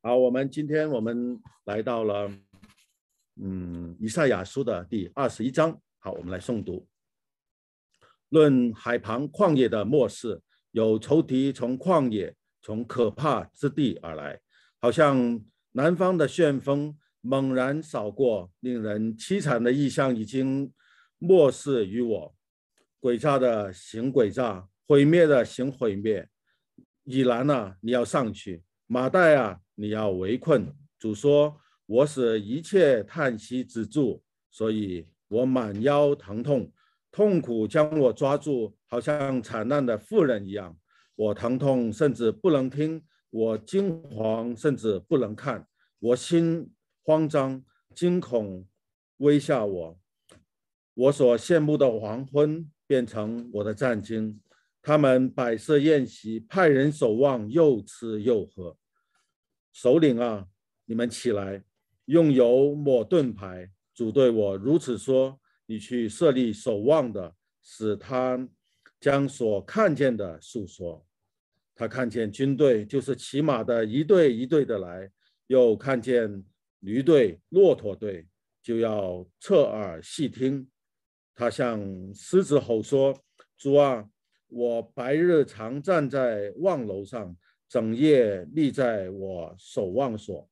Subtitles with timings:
[0.00, 2.30] 好，我们今天我们来到了，
[3.42, 5.76] 嗯，以赛亚书的第二十一章。
[5.98, 6.86] 好，我们来诵读。
[8.28, 10.40] 论海旁旷野的末世，
[10.70, 12.32] 有仇敌从旷野、
[12.62, 14.40] 从可怕之地而来，
[14.78, 20.72] 好像南方的旋风猛然扫过，令人凄惨的异象已经
[21.18, 22.34] 漠视于我。
[23.00, 26.28] 诡诈的行诡诈，毁灭的行毁灭。
[27.02, 30.66] 以兰啊，你要上去；马代啊，你要围困。
[30.98, 31.56] 主说
[31.86, 36.72] ：“我使一切叹息止住，所以我满腰疼痛，
[37.12, 40.76] 痛苦将我抓住，好像惨难的妇人一样。
[41.14, 43.00] 我疼痛，甚至不能听；
[43.30, 45.64] 我惊惶，甚至不能看。
[46.00, 46.72] 我心
[47.04, 47.64] 慌张，
[47.94, 48.66] 惊恐
[49.18, 50.00] 威吓我。
[50.94, 54.40] 我所羡慕的黄昏。”变成我的战惊，
[54.80, 58.78] 他们摆设宴席，派人守望，又吃又喝。
[59.72, 60.46] 首领啊，
[60.86, 61.62] 你们起来，
[62.06, 63.70] 用油抹盾牌。
[63.94, 68.48] 主对我如此说：你去设立守望的，使他
[69.00, 71.04] 将所看见的诉说。
[71.74, 75.08] 他看见军队，就是骑马的一队一队的来；
[75.46, 76.44] 又看见
[76.80, 78.26] 驴队、骆驼队，
[78.62, 80.68] 就要侧耳细听。
[81.34, 81.80] 他向
[82.12, 83.16] 狮子吼说
[83.56, 84.08] ：“主啊，
[84.48, 87.36] 我白日常站在望楼上，
[87.68, 90.48] 整夜立在我守望所。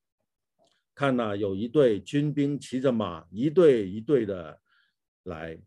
[0.94, 4.60] 看呐，有一队军兵骑着马，一队一队的
[5.24, 5.58] 来。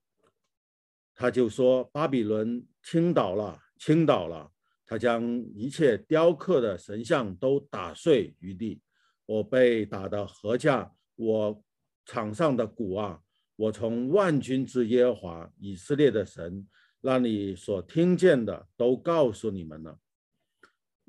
[1.13, 4.51] 他就说：巴比伦倾倒了，倾倒了。
[4.85, 8.81] 他将一切雕刻的神像都打碎于地。
[9.25, 11.63] 我被打的何价，我
[12.05, 13.21] 场上的鼓啊！”
[13.55, 16.65] 我从万军之耶和华以色列的神
[17.01, 19.99] 那里所听见的，都告诉你们了。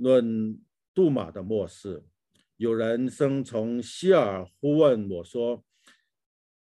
[0.00, 0.58] 论
[0.94, 2.02] 杜马的末世，
[2.56, 5.62] 有人声从希尔呼问我说：“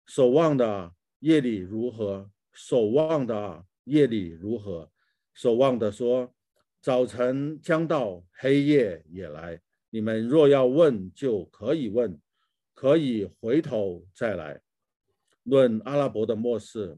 [0.07, 2.31] 守望的夜里如何？
[2.53, 4.89] 守望的夜里如何？”
[5.35, 6.33] 守望的说
[6.81, 9.61] ：“早晨将到，黑夜也来。
[9.91, 12.17] 你们若要问，就可以问，
[12.73, 14.63] 可以回头再来。”
[15.43, 16.97] 论阿拉伯的末世，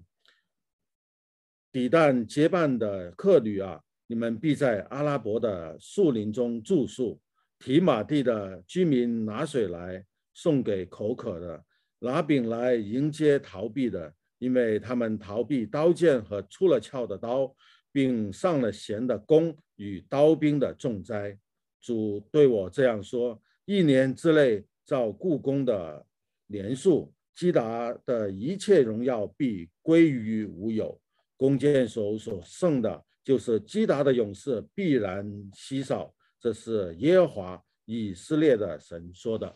[1.72, 7.20] 抵旦结伴的客旅啊，你们必在阿拉伯的树林中住宿。
[7.58, 11.64] 提马地的居民拿水来送给口渴的，
[12.00, 17.54] 拿饼来迎接逃避的，因为他们逃避刀剑和出了鞘的刀，
[17.90, 21.38] 并上了弦的弓与刀兵的重灾。
[21.80, 26.06] 主对我这样说：一年之内照故宫的
[26.46, 27.12] 年数。
[27.34, 30.98] 基达的一切荣耀必归于无有，
[31.36, 36.14] 弓箭手所剩的，就是基达的勇士必然稀少。
[36.38, 39.48] 这是耶和华以色列的神说的。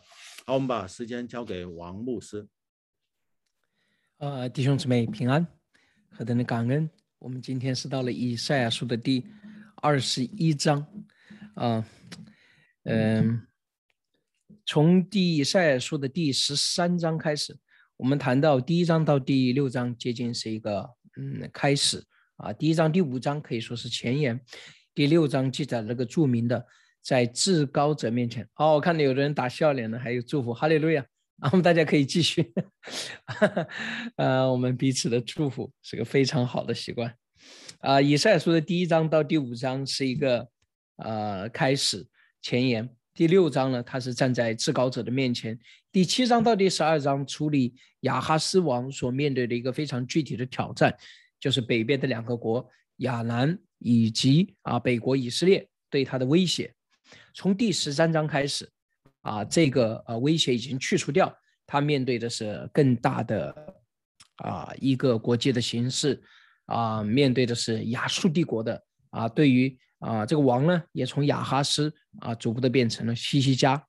[0.45, 2.45] 好，我们把时间交给王牧师。
[4.17, 5.47] 呃，弟兄姊妹平安，
[6.09, 6.89] 何等的感恩！
[7.17, 9.25] 我们今天是到了以赛亚书的第
[9.75, 10.85] 二十一章，
[11.55, 11.87] 啊，
[12.83, 13.47] 嗯，
[14.65, 17.57] 从第赛亚书的第十三章开始。
[17.95, 22.03] 我们谈到第一章到第六章，接近是一个嗯开始
[22.41, 22.53] 啊。
[22.53, 24.39] 第一章、第五章可以说是前言，
[24.93, 26.65] 第六章记载那个著名的
[27.01, 28.47] 在至高者面前。
[28.55, 31.05] 哦，我看到有的人打笑脸了，还有祝福，哈利路亚
[31.39, 31.49] 啊！
[31.51, 32.53] 我们大家可以继续，
[34.17, 37.13] 呃，我们彼此的祝福是个非常好的习惯
[37.79, 37.99] 啊。
[37.99, 40.47] 以赛亚书的第一章到第五章是一个
[40.97, 42.07] 呃开始
[42.41, 42.89] 前言。
[43.13, 45.59] 第六章呢，他是站在至高者的面前。
[45.91, 50.95] 第七章到第十二章处理亚哈斯王所面对的一个非常具体的挑战，
[51.41, 52.65] 就是北边的两个国
[52.97, 56.73] 亚兰以及啊北国以色列对他的威胁。
[57.33, 58.71] 从第十三章开始，
[59.21, 61.35] 啊这个呃威胁已经去除掉，
[61.67, 63.75] 他面对的是更大的
[64.35, 66.23] 啊一个国际的形势，
[66.67, 69.77] 啊面对的是亚述帝国的啊对于。
[70.01, 73.79] 啊，这个王呢，也从亚哈斯啊，逐步的变成了西西家，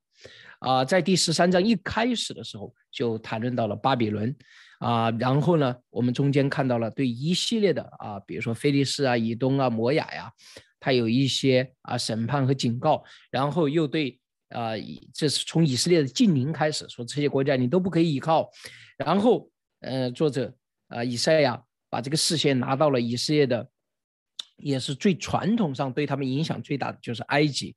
[0.59, 4.37] 啊，在第十三章一开始的时候就谈论到了巴比伦，
[4.83, 10.33] 啊，然后呢，我们中间看到了对一系列的啊，比如说菲利士啊、以东啊、摩亚呀，
[10.81, 14.19] 他有一些啊审判和警告，然后又对
[14.49, 14.73] 啊，
[15.15, 18.51] 这是从以色列的近邻开始说这些国家你都不可以依靠，
[18.99, 19.49] 然后
[19.81, 20.53] 呃，作者
[20.89, 23.69] 啊以赛亚把这个视线拿到了以色列的。
[24.59, 27.75] 也是最传统上对他们影响最大的就是埃及，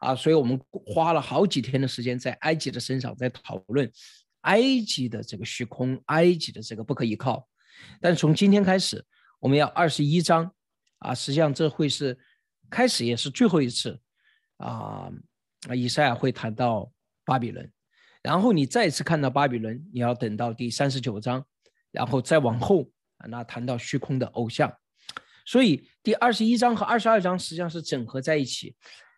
[0.00, 3.90] 啊，所以我们花了好几天的时间在埃及的身上在讨论
[4.44, 7.46] 埃及的这个虚空，埃及的这个不可依靠。
[8.00, 9.04] 但从今天开始，
[9.40, 10.50] 我们要二十一章，
[10.98, 12.18] 啊，实际上这会是
[12.70, 14.00] 开始也是最后一次，
[14.56, 15.10] 啊，
[15.74, 16.90] 以赛亚会谈到
[17.24, 17.70] 巴比伦，
[18.22, 21.44] 然后你再次看到巴比伦，你要等到第三十九章，
[21.90, 22.88] 然后再往后
[23.18, 24.72] 啊，那谈到虚空的偶像。
[25.46, 28.74] 所以第二十一章和二十二章实际上是整合在一起，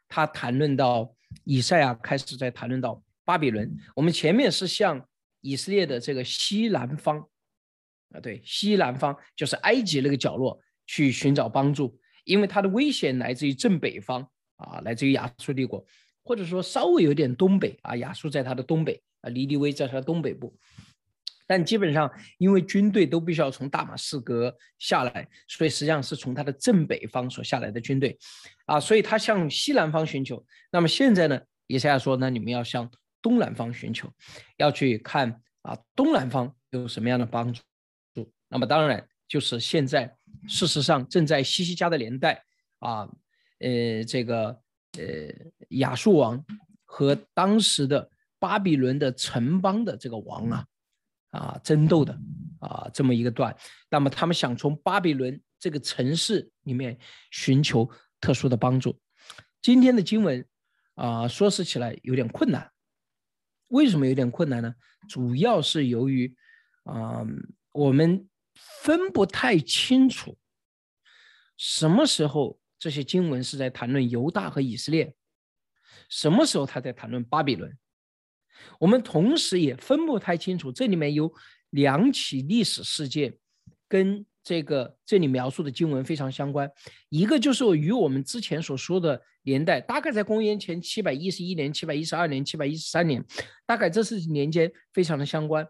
[0.08, 1.14] 他谈论到
[1.44, 3.76] 以赛亚开始在谈论到巴比伦。
[3.94, 5.06] 我们前面是向
[5.46, 7.18] 以色列的这个西南方
[8.10, 15.86] 啊，对，西南方就是埃及那个角落去寻找帮助，因为它的危险来自于正北方啊，来自于亚述帝国，
[16.24, 20.56] 或者说稍微有点东北啊，亚述在它的东北啊，尼尼微在它的东北部。
[21.48, 28.18] 但基本上，因为军队都必须要从大马士革下来，所以实际上是从它的正北方所下来的军队，
[28.64, 30.44] 啊，所以他向西南方寻求。
[30.72, 32.90] 那么现在呢，以赛亚说，那你们要向
[33.22, 34.12] 东南方寻求，
[34.56, 37.62] 要去看啊，东南方有什么样的帮助。
[38.48, 40.16] 那么当然就是现在，
[40.48, 42.44] 事实上正在西西家的年代
[42.78, 43.08] 啊，
[43.58, 44.48] 呃，这个
[44.98, 45.02] 呃
[45.70, 46.44] 亚述王
[46.84, 48.08] 和当时的
[48.38, 50.66] 巴比伦的城邦的这个王啊。
[51.30, 52.18] 啊，争斗的
[52.60, 53.54] 啊，这么一个段，
[53.90, 56.98] 那么他们想从巴比伦这个城市里面
[57.30, 57.86] 寻求
[58.20, 58.98] 特殊的帮助。
[59.60, 60.42] 今天的经文
[60.94, 62.70] 啊，说是起来有点困难，
[63.68, 64.74] 为什么有点困难呢？
[65.08, 66.34] 主要是由于
[66.84, 67.24] 啊，
[67.72, 70.36] 我们分不太清楚
[71.56, 75.14] 什么时候这些经文是在谈论犹大和以色列，
[76.08, 77.76] 什么时候他在谈论巴比伦。
[78.78, 81.32] 我们同时也分不太清楚，这里面有
[81.70, 83.38] 两起历史事件，
[83.88, 86.70] 跟这个这里描述的经文非常相关。
[87.08, 93.24] 一个就是与我们之前所说的年代，大概在公元前七百一十一年、七百一十二年、七百一十三年，
[93.66, 95.66] 大概这是年间非常的相关。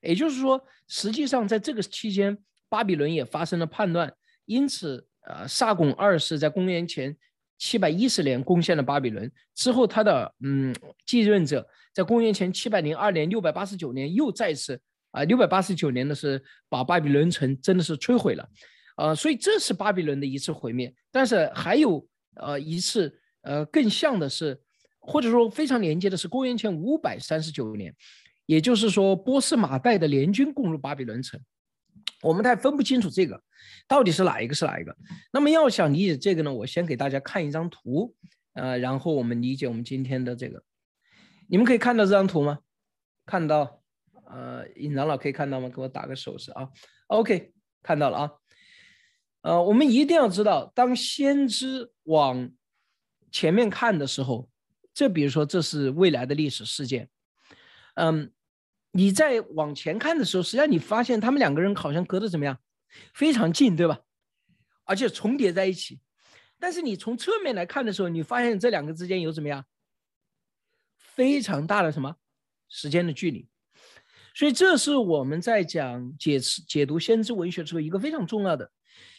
[0.00, 2.38] 也就是说，实际上在这个期间，
[2.70, 4.10] 巴比伦也发生了叛乱，
[4.46, 7.14] 因此，呃，萨贡二世在公元前。
[7.56, 10.74] 七百一十年攻陷了巴比伦之后，他的嗯
[11.06, 14.78] 继任者在公元前七百零二年、六百八十九年又再次
[15.14, 18.48] 啊，六百八十九年的是把巴比伦城真的是摧毁了，
[18.96, 20.92] 呃，所以这是巴比伦的一次毁灭。
[21.12, 24.60] 但是还有呃一次呃更像的是，
[24.98, 27.94] 或者说非常连接的是公元前五百三十九年，
[28.46, 31.40] 也就是说波斯马代的联军攻入巴比伦城。
[32.20, 33.40] 我们太分不清楚这个
[33.86, 34.96] 到底是哪一个是哪一个。
[35.32, 38.12] 那么要想理解这个呢，我先给大家看一张图，
[38.54, 40.60] 呃，然后我们理解我们今天的这个。
[41.46, 42.58] 你们可以看到这张图吗？
[43.26, 43.83] 看到，
[44.26, 45.68] 呃，尹长老可以看到吗？
[45.68, 46.68] 给我打个手势啊。
[47.08, 48.30] OK，看到了啊。
[49.42, 52.50] 呃，我们一定要知道，当先知往
[53.30, 54.48] 前面看的时候，
[54.92, 57.08] 这比如说这是未来的历史事件，
[57.94, 58.30] 嗯。
[58.96, 62.56] 你在往前看的时候，实际上你发现他们两个人好像隔得怎么样，
[63.12, 63.98] 非常近，对吧？
[64.84, 66.00] 而且重叠在一起。
[66.60, 69.64] 但是你从侧面来看的时候，你发现这两个之间有怎么样，
[70.96, 72.14] 非常大的什么
[72.68, 73.48] 时间的距离。
[74.34, 78.70] 所以这是我们在讲解释解读先知文学时候一个非常重要的。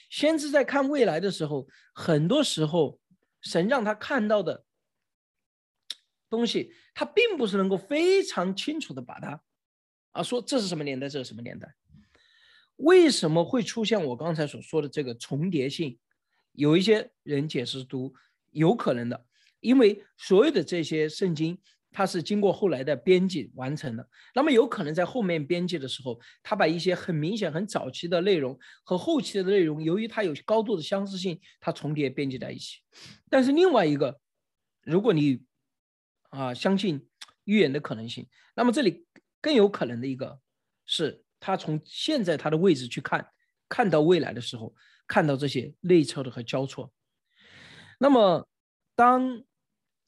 [0.10, 3.00] 先知在看未来的时候，很多时候
[3.42, 4.66] 神让他看到的
[6.30, 9.42] 东西，他并不是能够非常清楚的把它。
[10.12, 11.10] 啊，说这是什么年代？
[11.10, 11.74] 这是什么年代？
[12.78, 15.98] 为什么会出现我刚才所说的这个重叠性？
[16.52, 18.14] 有一些人解释读
[18.52, 19.26] 有可能的，
[19.60, 21.58] 因为所有的这些圣经，
[21.96, 24.06] 它是经过后来的编辑完成的。
[24.34, 32.80] 那么有可能在后面编辑的时候，他把一些很明显、很早期的内容和后期的内容，由于它有高度的相似性，它重叠编辑在一起。
[33.30, 34.20] 但是另外一个，
[34.84, 35.42] 如果你
[36.32, 37.08] 啊相信
[37.46, 39.06] 预言的可能性，那么这里。
[39.42, 40.40] 更有可能的一个，
[40.88, 43.28] 是他从现在他的位置去看，
[43.70, 44.74] 看到未来的时候，
[45.06, 46.92] 看到这些内测的和交错。
[48.00, 48.48] 那么，
[48.96, 49.44] 当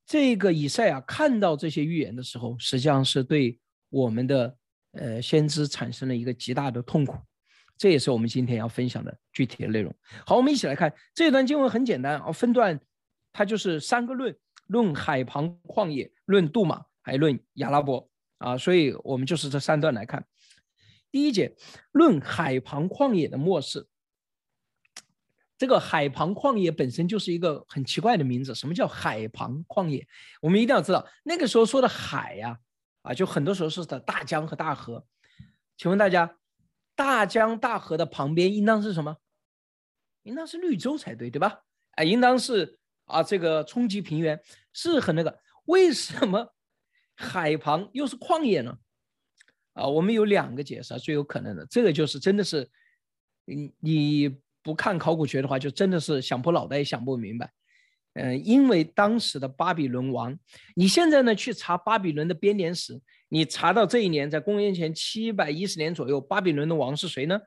[0.07, 3.59] 这个以赛亚看到这些预言的时候，实际上是对
[3.89, 4.57] 我们的
[4.93, 7.17] 呃先知产生了一个极大的痛苦。
[7.77, 9.93] 这也是我们今天要分享的具体的内容。
[10.25, 12.79] 好，我们一起来看这段经文，很简单啊，分段，
[13.33, 14.35] 它就是三个论：
[14.67, 18.09] 论海旁旷野，论杜马，还论亚拉伯。
[18.37, 20.25] 啊，所以我们就是这三段来看。
[21.11, 21.55] 第一节
[21.91, 23.85] 论海旁旷野的末世。
[25.57, 28.53] 这个海旁旷野本身就是一个很奇怪的名字。
[28.53, 30.07] 什么叫海旁旷野？
[30.41, 32.59] 我们一定要知道，那个时候说的海呀，
[33.01, 35.05] 啊，就很多时候是的大江和大河。
[35.75, 36.37] 请问大家，
[36.95, 39.17] 大江大河的旁边应当是什么？
[40.23, 41.63] 应当是绿洲才对，对吧？
[41.91, 44.39] 啊，应当是啊，这个冲积平原
[44.73, 45.39] 是很那个。
[45.65, 46.53] 为什么？
[47.15, 48.77] 海旁又是旷野呢？
[49.73, 52.69] 啊，我们有两个解释，啊最有可能的，这个就是真的是，
[53.45, 54.37] 你你
[54.67, 57.49] 不看考古学的话，就真的是想破脑袋也想不明白。
[58.15, 60.37] 嗯，因为当时的巴比伦王，
[60.75, 67.39] 你现在呢去查巴比伦的编年史，你查到这一年在公元前七百一十年左右，巴比伦的王是谁呢？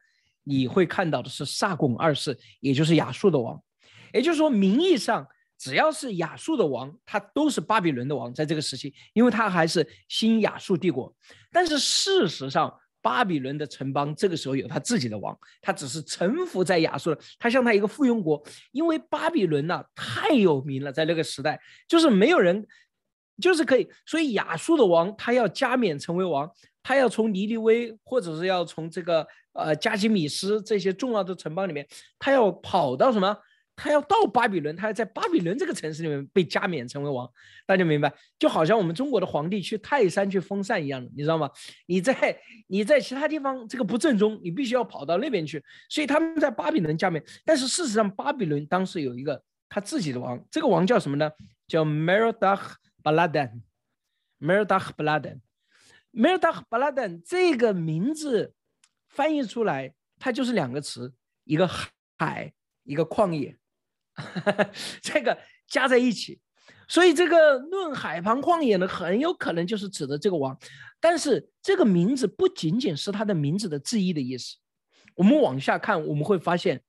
[0.45, 3.63] 你会看到的是萨贡二世，也就是亚述的王。
[4.15, 11.15] 也就是说，名义上只要是亚述的王，他都是巴比伦的王，在这个时期，因为他还是新亚述帝国。
[11.53, 18.43] 但是事实上，巴比伦的城邦这个时候有他自己的王，他只是臣服在亚述了，他像他一个附庸国。
[18.73, 22.67] 因为巴比伦呢太有名了，在那个时代就是没有人，
[23.41, 26.51] 就是可以，所以亚述的王他要加冕成为王，
[26.83, 31.87] 他要从尼尼微或者是要从这个呃加基米斯这些重要的城邦里面，
[32.19, 33.37] 他要跑到什么？
[33.83, 37.27] 他要到巴比伦，他要在巴比伦这个城市里面被加冕成为王，
[37.65, 38.13] 大家明白？
[38.39, 41.51] 就好像我们中国的皇帝去泰山去封禅一样的，你知道吗？
[41.87, 45.65] 你在你在其他地方这个不正宗，你必须要跑到那边去。
[45.89, 51.31] 所以他们在巴比伦加冕，但是事实上巴比伦当时有一个他自己的王，这个王叫什么呢？
[51.67, 53.63] 叫 Merodach Baladan。
[54.41, 55.41] Merodach Baladan。
[56.13, 58.53] Merodach Baladan 这个名字
[59.09, 61.67] 翻译出来，它就是两个词，一个
[62.19, 62.53] 海，
[62.85, 63.57] 一个旷野。
[65.03, 65.37] 这个
[65.69, 66.39] 加在一起，
[66.89, 70.59] 所以这个论海旁旷野呢，很有可能就是指的这个王。
[71.01, 74.57] 但是这个名字不仅仅是他的名字的字义的意思。
[75.15, 76.83] 我们往下看，我们会发现，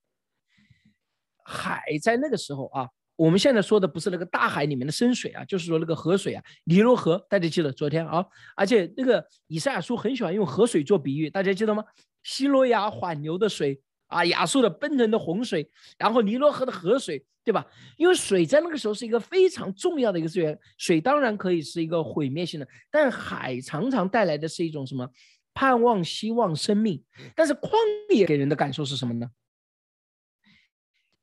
[1.43, 7.25] 海在那个时候啊，我们现在说的不是那个大海里面的深水啊，就是说那个河水啊，尼罗河。
[7.29, 11.83] 大家记得昨天啊，而且那个以赛亚书很喜欢用河水做比喻，大家记得吗？
[12.23, 13.81] 希罗亚缓流的水。
[14.11, 17.65] 啊，亚述的奔腾的洪水，然后尼罗河的河水，对吧？
[17.95, 25.09] 因为水在那个时候是一个非常重要的一个资源，水当然可以是一个毁灭性的，但海常常带来的是一种什么
[25.53, 27.01] 盼望、希望、生命。
[27.35, 27.71] 但是旷
[28.13, 29.29] 野给人的感受是什么呢？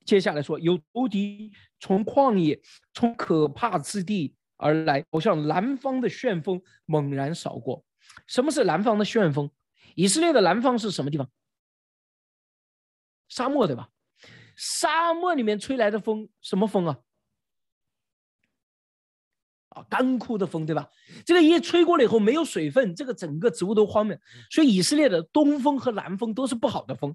[0.07, 2.59] 接下来说，有仇敌从旷野、
[2.95, 7.85] 从可怕之地而来，好像南方的旋风猛然扫过。
[8.27, 9.51] 什么是南方的旋风？
[9.95, 11.29] 以色列的南方是什么地方？
[13.29, 13.89] 沙漠对吧？
[14.57, 16.99] 沙漠里面吹来的风什么风啊？
[19.69, 20.89] 啊，干枯的风对吧？
[21.25, 24.19] 这个一吹过了以后没有水分，这个整个植物都荒灭。
[24.51, 27.15] 所以以色列的东风和南风都是不好的风。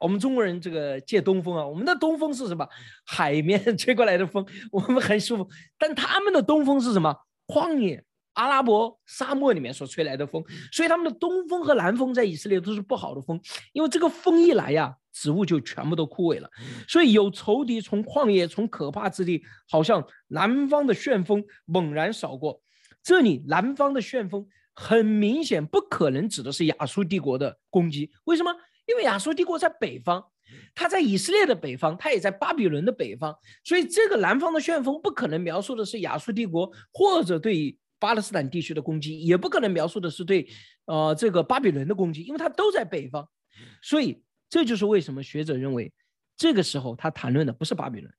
[0.00, 2.68] 我们中国人这个借东风啊，我们的东风是什么？
[3.06, 5.48] 海面 吹过来的风，我们很舒服。
[5.78, 7.16] 但他们的东风是什么？
[7.46, 8.04] 旷野、
[8.34, 10.44] 阿拉伯沙漠里面所吹来的风。
[10.70, 13.40] 所以他们的东风和南风在以色列都是不好的风，
[13.72, 14.94] 因为这个风一来呀。
[15.16, 16.50] 植物就全部都枯萎了，
[16.88, 22.60] 所以有仇敌从旷野、从可怕之地，好像南方的旋风猛然扫过。
[23.00, 28.52] 这里南方的旋风很明显不可能指的是亚述帝国的攻击，为什么？
[28.86, 30.20] 因为亚述帝国在北方，
[30.74, 40.46] 它在以色列的北方，它也在巴比伦的北方，所以这个南方的旋风不可能描述的是亚述帝国或者对巴勒斯坦地区的攻击，也不可能描述的是对
[40.84, 43.26] 呃这个巴比伦的攻击，因为它都在北方，
[43.80, 44.22] 所以。
[44.50, 45.92] 这就是为什么学者认为，
[46.36, 48.14] 这个时候他谈论的不是巴比伦，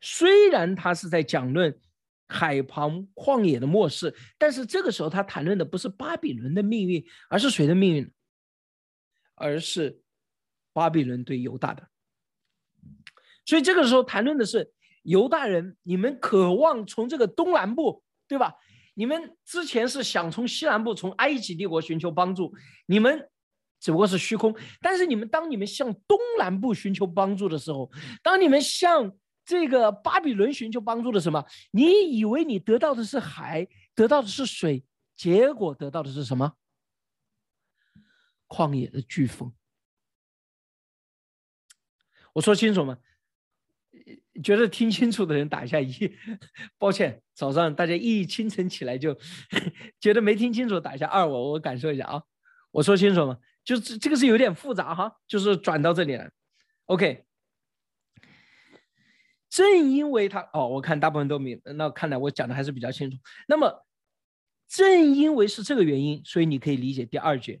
[0.00, 1.78] 虽然他是在讲论
[2.26, 8.10] 海旁旷野的末世，但是这个时候他谈论的不是巴比伦的命运，而是谁的命运？
[9.36, 10.00] 而是
[10.72, 11.86] 巴比伦对犹大的。
[13.44, 14.72] 所以这个时候谈论的是
[15.04, 18.54] 犹大人，你们渴望从这个东南部，对吧？
[18.94, 22.54] 你们之前是想从西南部，从埃及帝国寻求帮助，
[22.86, 23.28] 你们。
[23.80, 27.90] 只不过是虚空，但是你们当你们向东南部寻求帮助的时候，
[28.22, 29.12] 当你们向
[29.44, 31.44] 这个巴比伦寻求帮助的什么？
[31.72, 34.84] 你以为你得到的是海，得到的是水，
[35.16, 36.52] 结果得到的是什么？
[38.46, 39.52] 旷野的飓风。
[42.34, 42.98] 我说清楚吗？
[44.42, 45.92] 觉得听清楚的人打一下一。
[46.78, 49.16] 抱歉，早上大家一清晨起来就
[50.00, 51.26] 觉得没听清楚，打一下二。
[51.26, 52.22] 我我感受一下啊。
[52.70, 53.38] 我说清楚吗？
[53.64, 56.30] 就是这个是有点复杂哈，就是转到这里来
[56.86, 57.24] ，OK。
[59.50, 63.18] 正因为他哦，我看大部分都明，那看来我讲的还是比较清楚。
[63.46, 63.84] 那么
[64.66, 67.60] 正因为是这个原因，所以你可以理解第二句，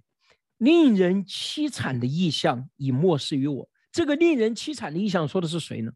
[0.56, 3.68] 令人凄惨的意象已漠视于我。
[3.92, 5.92] 这个令人凄惨的意象说的是谁呢？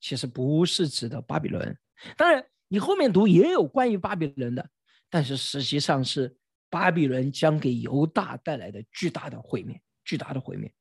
[0.00, 1.78] 其实不是指的巴比伦，
[2.16, 4.70] 当然你后面读也有关于巴比伦的，
[5.10, 6.36] 但是实际上是。
[6.68, 10.74] 巴比伦将给犹大带来的巨大的毁灭，巨大的毁灭，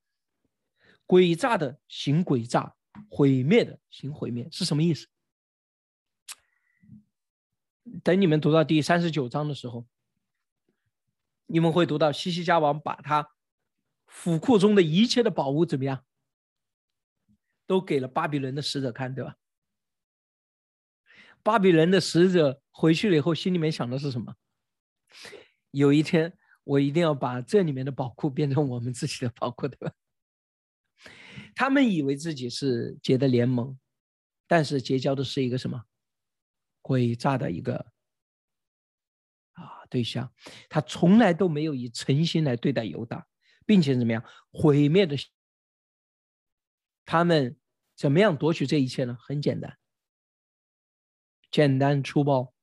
[1.06, 2.76] 诡诈的行诡诈，
[3.08, 5.08] 毁灭的行毁灭，是什么意思？
[8.04, 9.86] 等你们读到第三十九章的时候，
[11.46, 13.30] 你们会读到西西家王把他
[14.08, 16.04] 府库中的一切的宝物怎么样，
[17.68, 19.36] 都给了巴比伦的使者看，对吧？
[21.44, 24.36] 巴比伦的使者回去了以后，心里面想的是什么？
[25.72, 29.94] 有一天我一定要把这里面的宝库变成我们自己的宝库，对吧？
[31.54, 33.78] 他们以为自己是结的联盟，
[34.48, 35.84] 但是结交的是一个什么
[36.82, 37.78] 诡诈的一个
[39.54, 40.34] 啊对象，
[40.70, 43.28] 他从来都没有以诚心来对待犹大，
[43.66, 45.16] 并且怎么样毁灭的？
[47.06, 47.58] 他们
[47.96, 49.18] 怎么样夺取这一切呢？
[49.20, 49.78] 很简单，
[51.52, 52.54] 简单粗暴，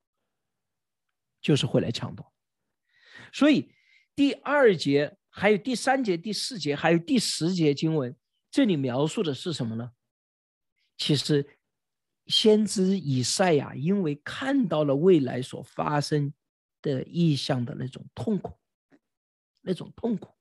[1.41, 2.31] 就是会来抢夺。
[3.31, 3.73] 所以
[4.15, 8.15] 第二节、还有第三节、第四节、还有第十节经文。
[8.51, 9.93] 这里描述的是什么呢？
[10.95, 11.57] 其实，
[12.27, 16.31] 先知以赛亚因为看到了未来所发生
[16.83, 18.59] 的意象的那种痛苦，
[19.61, 20.35] 那种痛苦，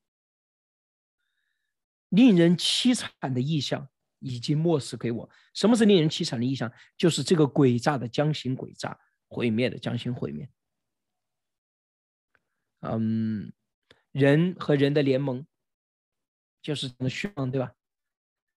[2.10, 3.88] 令人凄惨的意象
[4.22, 5.28] 已经漠视给我。
[5.52, 6.72] 什么是令人凄惨的意象？
[6.96, 8.98] 就是这个诡诈的将行诡诈，
[9.28, 10.48] 毁灭的将行毁灭。
[12.80, 13.52] 嗯，
[14.10, 15.46] 人和人的联盟，
[16.60, 17.74] 就是虚妄，对吧？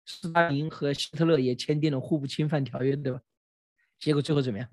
[0.05, 3.22] 斯大林和希特勒也签订了互不侵犯条约，对吧？
[4.00, 4.70] 结果最后怎么样？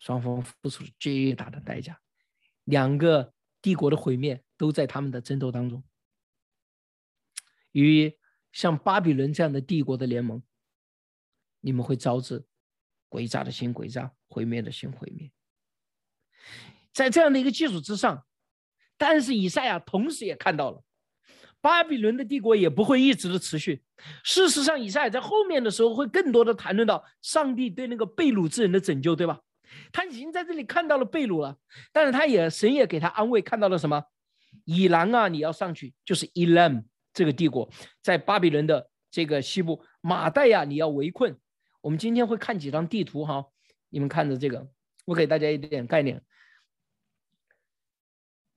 [0.00, 2.00] 双方付出巨大的代价，
[2.64, 5.84] 两个帝国的毁灭都在他们的争斗当中。
[7.72, 8.17] 与
[8.58, 10.42] 像巴比伦这样的帝国的联盟，
[11.60, 12.44] 你们会招致
[13.08, 15.30] 诡诈的新诡诈，毁灭的新毁灭。
[16.92, 18.26] 在这样的一个基础之上，
[18.96, 20.82] 但是以赛亚同时也看到了。
[21.60, 23.84] 巴比伦的帝国也不会一直的持续。
[24.24, 29.40] 事实上，以赛亚在后面的时候会更多的谈论到上帝对那个被掳之人的拯救，对吧？
[29.92, 31.56] 他已经在这里看到了被掳了，
[31.92, 34.02] 但是他也神也给他安慰，看到了什么？
[34.64, 36.84] 以兰啊，你要上去，就是伊兰
[37.18, 37.68] 这个帝国
[38.00, 39.82] 在巴比伦的这个西部。
[40.00, 41.36] 马代呀，你要围困。
[41.80, 43.44] 我们今天会看几张地图哈，
[43.88, 44.68] 你们看着这个，
[45.04, 46.22] 我给大家一点概念。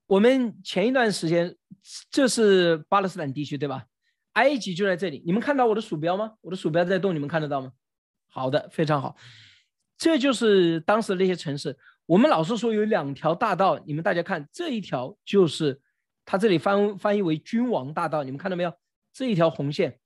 [0.05, 1.57] 我们前一段时间，
[2.11, 3.87] 这是巴勒斯坦地区，对吧？
[4.33, 5.23] 埃及就在这里。
[5.25, 6.35] 你们看到我的鼠标吗？
[6.41, 7.71] 我的鼠标在动，你们看得到吗？
[8.29, 9.17] 好的，非常好。
[9.97, 11.75] 这就是当时那些城市。
[12.05, 15.81] 我们老是说有两条大道，你们大家看，这一条就是
[16.25, 18.73] 它这里翻翻译为君王大道，你们看到没有？
[19.13, 19.99] 这一条红线，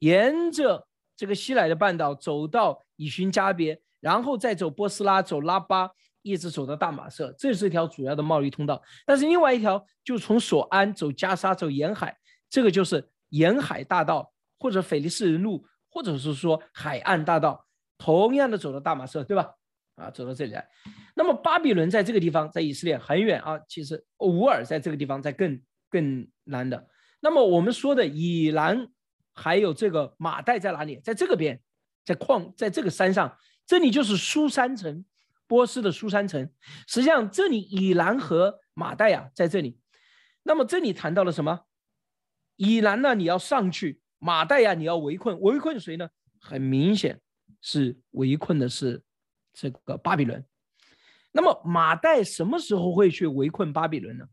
[0.00, 0.86] 沿着
[1.16, 5.90] 这个西来的半岛走到以寻加别，然后再走波斯拉，走拉巴。
[6.24, 8.80] 一直走到大马色，这是一条主要的贸易通道。
[9.04, 12.16] 但是另外一条就从索安走加沙走沿海，
[12.48, 17.66] 这个就是沿海大道或者腓力斯人路，或者是说海岸大道，
[17.98, 19.52] 同样的走到大马色，对吧？
[19.96, 20.68] 啊，走到这里来。
[21.14, 23.58] 那么巴比伦在这个地方，在以色列很远啊。
[23.68, 26.88] 其实乌尔在这个地方在更更南的。
[27.20, 28.88] 那么我们说的以南
[29.32, 31.00] 还有这个马代在哪里？
[31.04, 31.60] 在这个边，
[32.04, 35.04] 在矿，在这个山上，这里就是苏山城。
[35.48, 36.48] 波斯的苏山城，
[36.86, 39.78] 实际上这里以南和马代呀在这里，
[40.44, 41.66] 那么这里谈到了什么？
[42.56, 45.38] 以南呢，你要上去；马代呀，你要围困。
[45.40, 46.08] 围困谁呢？
[46.40, 47.20] 很明显
[47.60, 49.02] 是围困的是
[49.52, 50.44] 这个巴比伦。
[51.32, 54.26] 那么马代什么时候会去围困巴比伦呢？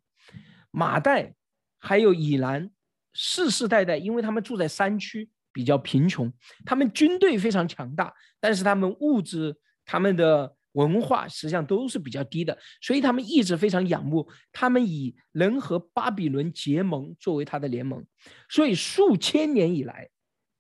[0.72, 1.36] 马代
[1.78, 2.70] 还有以南
[3.14, 6.32] 世世代代，因为他们住在山区，比较贫穷，
[6.66, 9.56] 他们军队非常强大，但是他们物质
[9.86, 10.56] 他们的。
[10.74, 18.06] 文化实际上都是比较低的，所以他们一直非常仰慕，他们以能和巴比伦结盟作为他的联盟，
[18.48, 20.10] 所以数千年以来，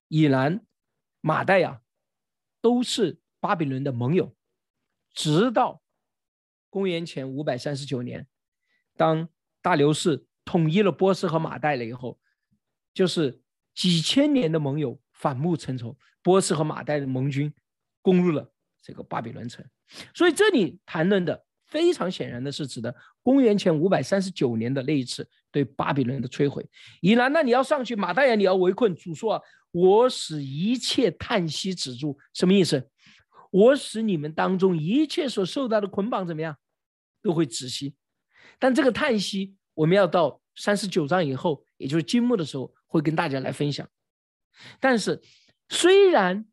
[0.07, 0.59] 以南、
[1.21, 1.79] 马代呀
[2.59, 4.35] 都是巴比伦的盟友，
[5.19, 5.81] 直到
[6.69, 8.25] 公元前五百三十九年，
[8.95, 9.27] 当
[9.61, 12.17] 大流士统一了波斯和马代了以后，
[12.93, 13.41] 就是
[13.75, 17.53] 几千年的盟友反目成仇，波斯和马代的盟军
[18.01, 18.49] 攻入了
[18.81, 19.65] 这个巴比伦城。
[20.15, 26.65] 所以这里谈论的非常显然的是指的公元前五百三十九年的那一次对巴比伦的摧毁。
[27.01, 28.95] 以南，那你要上去，马大爷你要围困。
[28.95, 32.89] 主说啊，我使一切叹息止住，什么意思？
[33.49, 36.57] 我使你们当中一切所受到的捆绑怎么样，
[37.21, 37.95] 都会窒息。
[38.57, 43.87] 但这个叹息，我们要到三十九章以后，也就是金木的时候，会跟大家来分享。
[44.79, 45.21] 但是
[45.69, 46.45] 虽然。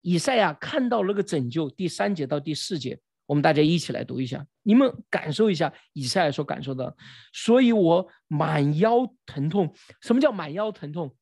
[0.00, 6.96] 以赛亚看到那个拯救，第三节到第四节，我们大家一起来读一下，你们感受一下以赛亚所感受的。
[7.32, 9.74] 所以我满腰疼痛。
[10.00, 11.14] 什么叫满腰疼痛？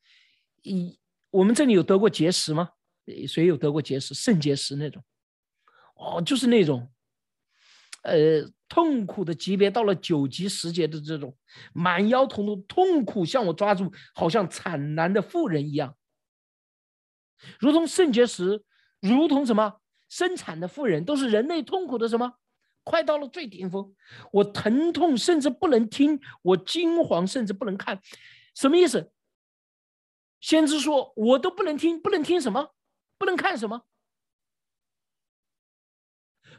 [0.62, 0.96] 以，
[1.30, 2.68] 我们这里有得过结石吗？
[3.26, 4.12] 谁有得过结石？
[4.12, 5.02] 肾结石那种？
[5.96, 6.90] 哦，就是那种，
[8.02, 11.36] 呃，痛苦的级别到了九级十级的这种，
[11.72, 15.96] 满腰疼痛，痛苦向我抓住，好像惨难的妇人一样。
[17.58, 18.62] 如同肾结石，
[19.00, 22.34] 如同什么生产的妇人，都是人类痛苦的什么？
[22.84, 23.96] 快到了最顶峰，
[24.30, 28.00] 我疼痛甚至不能听，我惊惶甚至不能看，
[28.54, 29.10] 什么意思？
[30.40, 32.74] 先知说，我都不能听，不能听什么？
[33.18, 33.82] 不能看什么？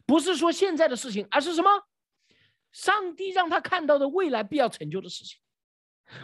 [0.07, 1.69] 不是说现在的事情，而是什么？
[2.71, 5.39] 上帝让他看到的未来必要成就的事情。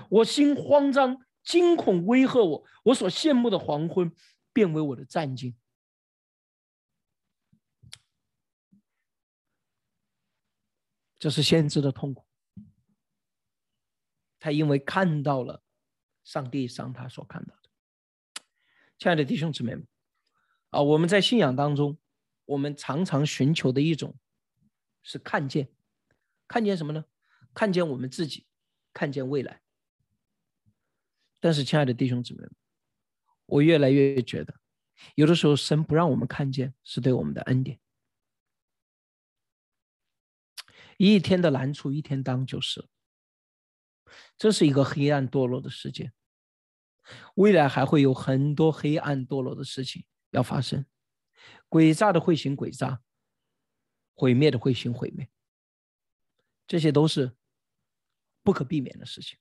[0.09, 4.11] 我心慌张，惊恐威吓我，我所羡慕的黄昏
[4.51, 5.55] 变为我的战境。
[11.19, 12.25] 这是先知的痛苦，
[14.39, 15.63] 他因为看到了
[16.23, 17.69] 上帝让他所看到的。
[18.97, 19.87] 亲爱的弟兄姊妹们，
[20.69, 21.97] 啊，我们在信仰当中，
[22.45, 24.15] 我们常常寻求的一种
[25.01, 25.69] 是看见，
[26.47, 27.05] 看见什么呢？
[27.53, 28.47] 看见我们自己，
[28.93, 29.61] 看见未来。
[31.39, 32.55] 但是，亲爱的弟兄姊妹们，
[33.45, 34.55] 我越来越觉得，
[35.15, 37.79] 有的时候神不让我们看见，是对我们的恩典。
[40.97, 42.87] 一天的难处一天当就是，
[44.37, 46.13] 这是一个黑暗堕落的世界，
[47.35, 50.85] 未来还会有很多黑暗堕落的事情要发生，
[51.69, 53.01] 诡诈的会行诡诈，
[54.13, 55.29] 毁灭的会行毁灭，
[56.67, 57.35] 这些都是
[58.41, 59.37] 不可避免的事情。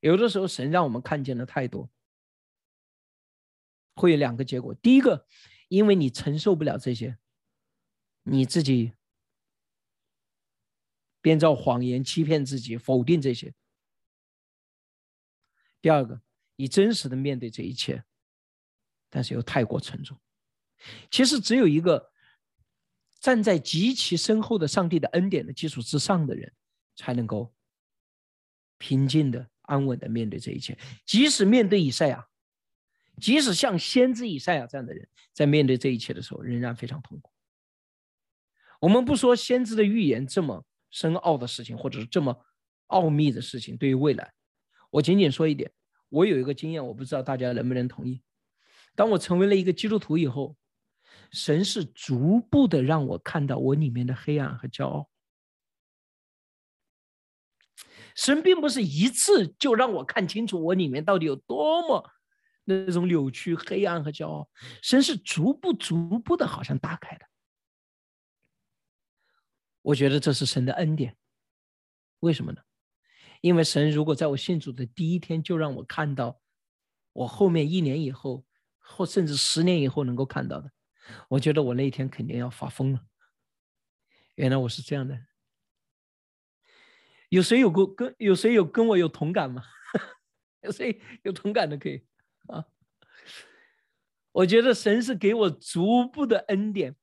[0.00, 1.90] 有的时候神让我们看见的太多，
[3.94, 5.26] 会有两个结果：第一个，
[5.68, 7.18] 因为你承受不了这些，
[8.22, 8.92] 你自己。
[11.24, 13.54] 编造谎言欺骗自己，否定这些。
[15.80, 16.20] 第二个，
[16.56, 18.04] 你真实的面对这一切，
[19.12, 20.18] 但是又太过沉重。
[21.10, 22.10] 其实只有一个
[23.20, 26.50] 站在极其深厚的上帝的恩典的基础之上的人，
[26.96, 27.52] 才能够
[28.78, 30.78] 平静的、安稳的面对这一切。
[31.04, 32.26] 即使面对以赛亚，
[33.20, 37.30] 即使像先知以赛亚这样的人，在面对这一切的时候，仍然非常痛苦。
[38.80, 40.64] 我们不说先知的预言这么。
[40.94, 42.38] 深奥的事情，或者是这么
[42.88, 44.30] 奥秘的事情，对于未来，
[44.90, 45.72] 我仅仅说一点。
[46.10, 48.20] 我有一个经验，我不知道大家能不能同意。
[48.94, 50.56] 当我成为了一个基督徒以后，
[51.30, 55.08] 神是逐步的让我看到我里面的黑暗和骄傲。
[58.14, 62.10] 神并不是一次就让我看清楚我里面到底有多么
[62.64, 64.50] 那种扭曲、黑暗和骄傲。
[64.82, 67.24] 神是逐步、逐步的，好像打开的。
[69.80, 71.16] 我觉得这是神的恩典，
[72.20, 72.60] 为什么呢？
[73.40, 76.38] 因为神如果在我信主的第一天就让我看到，
[77.14, 78.44] 我后面一年以后，
[78.82, 80.70] 或甚至十年以后能够看到的，
[81.28, 83.00] 我觉得我那一天肯定要发疯了。
[84.34, 85.18] 原来我是这样的，
[87.30, 89.62] 有谁有过跟有谁有跟我有同感吗？
[90.62, 92.06] 有谁有同感的可以
[92.48, 92.66] 啊？
[94.32, 96.96] 我觉得神是给我逐步的恩典，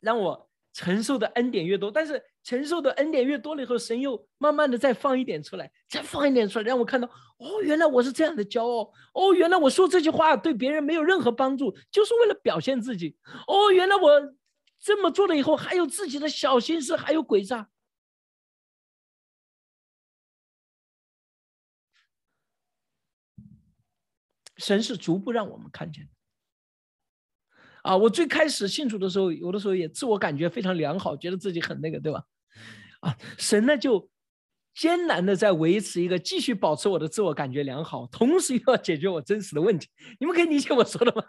[0.00, 0.48] 让我。
[0.74, 14.34] 承受的恩典越多，但是承受的恩典越多了以后，神又慢慢的再放一点出来，再放一点出来，让我看到，哦，原来我是这样的骄傲，哦，原来我说这句话对别人没有任何帮助，就是为了表现自己，哦，原来我
[14.80, 17.68] 这么做了以后还有自己的小心思，还有诡诈。
[24.56, 26.10] 神是逐步让我们看见的。
[27.82, 32.22] 啊，我最开始信主的时候，有的时候也自我感觉非常良好，觉得自己很那个，对吧？
[33.00, 34.08] 啊，神呢就
[34.74, 39.88] 艰难的在维持一个继续保持我的自我感觉良好，同时又要解决我真实的问题。
[40.20, 41.24] 你们可以理解我说的吗？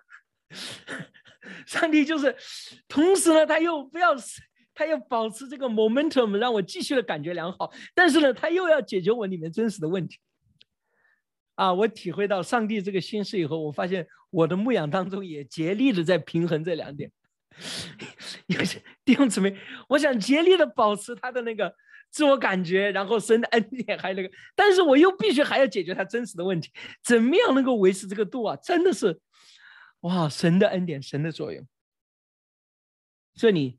[1.65, 2.35] 上帝就是
[2.87, 4.15] 同时呢，他又不要，
[4.73, 10.19] 他要保持这个 momentum，让我继续的感觉良好，但是呢，他又要解决我里面真实的问题。
[11.55, 17.11] 啊，我体会到上帝这个心事以后，我发现我的牧养当中也竭力的在平衡这两点。
[18.47, 19.55] 有些弟兄姊妹，
[19.87, 21.71] 我想竭力的保持他的那个
[22.09, 26.71] 自我感觉，然后神的恩典还有那个，但是我又必须还要解决他真实的问题，
[27.03, 28.55] 怎么样能够维持这个度啊？
[28.55, 29.21] 真的是，
[29.99, 31.67] 哇，神的恩典，神的作用。
[33.35, 33.77] 这里，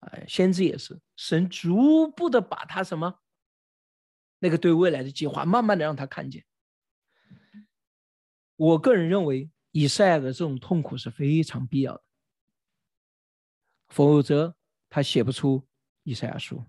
[0.00, 3.18] 哎，先知也是，神逐步的把他什么？
[4.38, 6.44] 那个对未来的计划，慢慢的让他看见。
[8.62, 12.04] 我个人认为，以赛亚的这种痛苦是非常必要的，
[13.88, 14.54] 否则
[14.88, 15.66] 他写不出
[16.04, 16.64] 以赛亚书，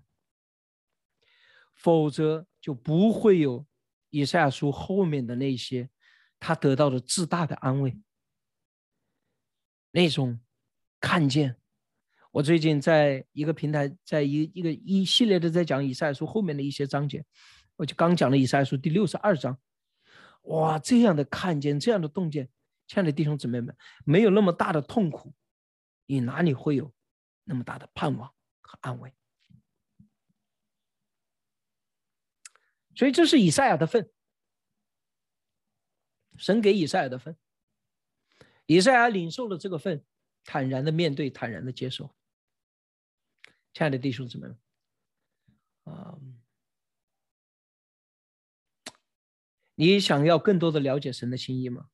[1.76, 3.64] 否则就不会有
[4.10, 5.88] 以赛亚书后面的那些
[6.40, 7.96] 他得到的自大的安慰，
[9.92, 10.40] 那种
[10.98, 11.56] 看见。
[12.32, 17.24] 我最近在一个平台，在一一个一系列的在讲以赛亚书后面的一些章节。
[17.76, 19.56] 我就刚讲了以赛亚书第六十二章，
[20.44, 22.48] 哇，这样的看见，这样的洞见，
[22.86, 25.34] 亲爱的弟兄姊妹们，没有那么大的痛苦，
[26.06, 26.92] 你哪里会有
[27.44, 29.14] 那么大的盼望和安慰？
[32.94, 34.12] 所以这是以赛亚的份，
[36.36, 37.36] 神给以赛亚的份，
[38.66, 40.04] 以赛亚领受了这个份，
[40.44, 42.14] 坦然的面对，坦然的接受。
[43.72, 44.58] 亲爱的弟兄姊妹们，
[45.84, 46.16] 啊，
[49.74, 51.88] 你想要更多的了解神的心意吗？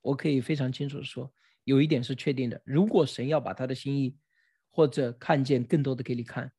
[0.00, 1.32] 我可以非常清楚的说，
[1.64, 4.16] 有一点是确定的：如果神要把他的心意
[4.70, 6.52] 或者看见更多的给你看，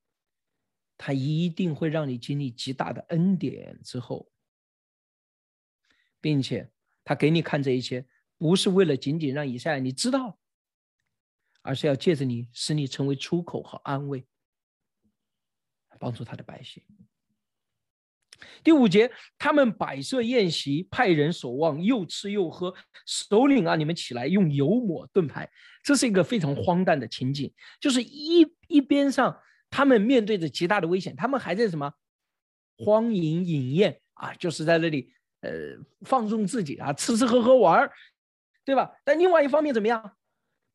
[0.98, 4.32] 他一定会让你经历极大的恩典之后，
[6.20, 6.72] 并且
[7.04, 8.06] 他给你看这一切，
[8.38, 10.38] 不是为了仅仅让以赛亚你知道。
[11.64, 14.26] 而是要借着你，使你成为出口和安慰，
[16.00, 16.84] 帮助他的百姓。
[18.64, 22.74] 第五节，他们摆设宴席，派人守望，又吃又喝。
[23.06, 25.50] 首领啊，你们起来，用油抹盾牌。
[25.84, 29.36] 这是一个非常荒诞的情景，就是一一边上，
[29.70, 31.92] 他们面对着极大的危险，他们还在什么
[32.78, 35.12] 荒淫饮宴啊，就是在那里
[35.42, 35.52] 呃
[36.02, 37.92] 放纵自己啊，吃吃喝喝玩儿，
[38.64, 38.92] 对吧？
[39.04, 40.16] 但另外一方面怎么样？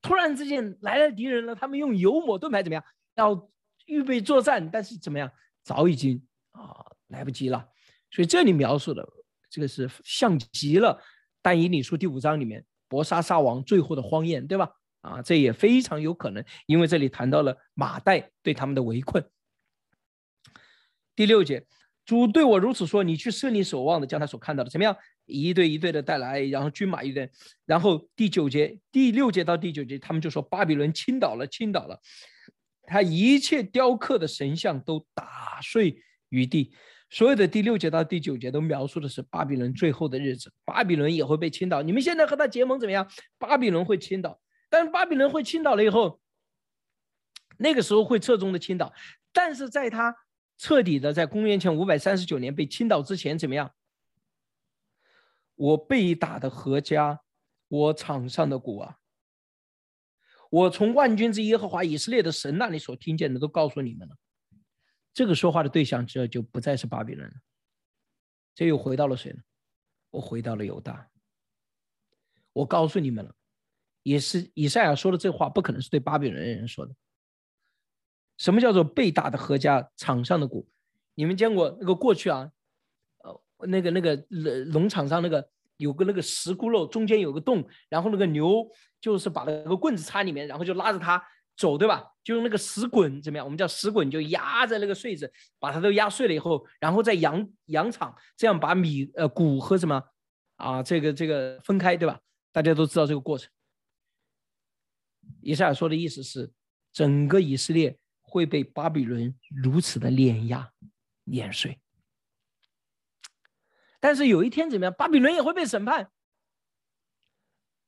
[0.03, 2.85] 突然之间来了敌人了，他们用油抹盾牌怎么样？
[3.17, 3.49] 要
[3.87, 5.31] 预备作战，但是怎么样？
[5.63, 6.21] 早已经
[6.53, 7.69] 啊来不及了。
[8.11, 9.07] 所以这里描述的
[9.51, 11.01] 这个是像极了
[11.43, 14.71] 《但以理书》第五章里面博沙沙王最后的荒宴，对吧？
[15.01, 19.25] 啊，这也非常有可能，因为这里谈到了马代对他们的围困。
[21.15, 21.65] 第六节，
[22.05, 27.29] 主对我如此说：“你去设立守望的，将他所看到的怎么样？”一队一队的带来，然后军马一队，
[27.65, 32.01] 然后第九节、第六节到第九节，他们就说巴比伦倾倒了，倾倒了，
[32.85, 36.73] 他一切雕刻的神像都打碎于地。
[37.09, 41.81] 所有的第六节到第九节都描述的是巴比伦最后的日子，巴比伦也会被倾倒。
[41.83, 43.09] 你们现在和他结盟怎么样？
[43.39, 46.21] 巴比伦会倾倒，但是巴比伦会倾倒了以后，
[47.59, 48.93] 那个时候会侧重的倾倒，
[49.33, 50.17] 但是在他
[50.59, 53.71] 彻底的在公元前五百三十九年被倾倒之前怎么样？
[55.55, 57.21] 我被打的何家，
[57.69, 58.97] 我场上的鼓啊！
[60.51, 64.17] 我从万军之耶和华以色列的神那里所听见的，都告诉你们了。
[65.17, 67.35] 这个说话的对象，这就不再是巴比伦了，
[68.55, 69.39] 这又回到了谁呢？
[70.11, 71.09] 我回到了犹大。
[72.53, 73.35] 我告诉你们了，
[74.03, 76.95] 也是以赛亚说的这话，不可能是对巴比伦人说的。
[78.37, 80.69] 什么叫做被打的何家，场上的鼓？
[81.15, 82.53] 你们见过那个过去啊？
[83.21, 85.49] 呃那个那个农农场上那个
[85.79, 91.27] 有个那个石窟窿，中间有个洞，然后那个牛就是把那个棍子插里面，然后就拉着它
[91.57, 92.13] 走，对吧？
[92.23, 93.47] 就用那个石滚怎么样？
[93.47, 100.03] 我们叫石滚，就压在那个穗子，把它都压碎了以后，然后再扬扬场这样把米呃谷和什么
[100.57, 102.21] 啊这个这个分开，对吧？
[102.53, 103.51] 大家都知道这个过程。
[105.41, 106.53] 以赛亚说的意思是，
[106.93, 110.73] 整个以色列会被巴比伦如此的碾压
[111.25, 111.81] 碾碎。
[114.01, 114.95] 但是有一天怎么样？
[114.97, 116.11] 巴比伦也会被审判。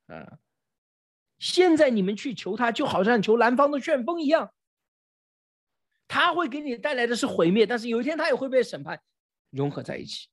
[0.07, 0.39] 啊，
[1.39, 4.53] 现在你们去求他，就好像求南方的旋风一样，
[6.09, 7.67] 他会给你带来的是毁灭。
[7.67, 9.01] 但是有一天他也会被审判，
[9.51, 10.29] 融合在一起。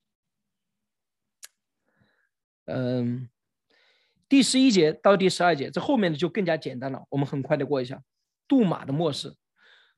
[2.66, 3.30] 嗯，
[4.28, 7.06] 第十一节到第十二节，这后面的就更加简单了。
[7.10, 8.02] 我们很快的过一下。
[8.48, 9.36] 杜马的末世，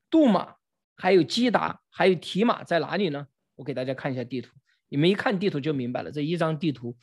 [0.09, 0.55] 杜马
[0.95, 3.27] 还有基达还有提马在哪里呢？
[3.55, 4.53] 我给大家看一下地图。
[4.89, 6.97] 你们一看地图就明白了，这一张地图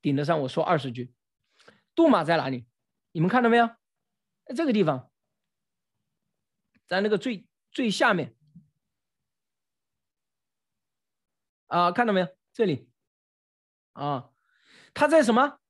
[0.00, 1.12] 顶得上我说二十句。
[1.94, 2.66] 杜马在哪里？
[3.12, 3.66] 你们看到没有？
[4.46, 5.10] 在这个地方，
[6.86, 8.34] 在那个最最下面
[11.66, 12.28] 啊，看到没有？
[12.52, 12.88] 这里
[13.92, 14.30] 啊，
[14.94, 15.60] 它在什么？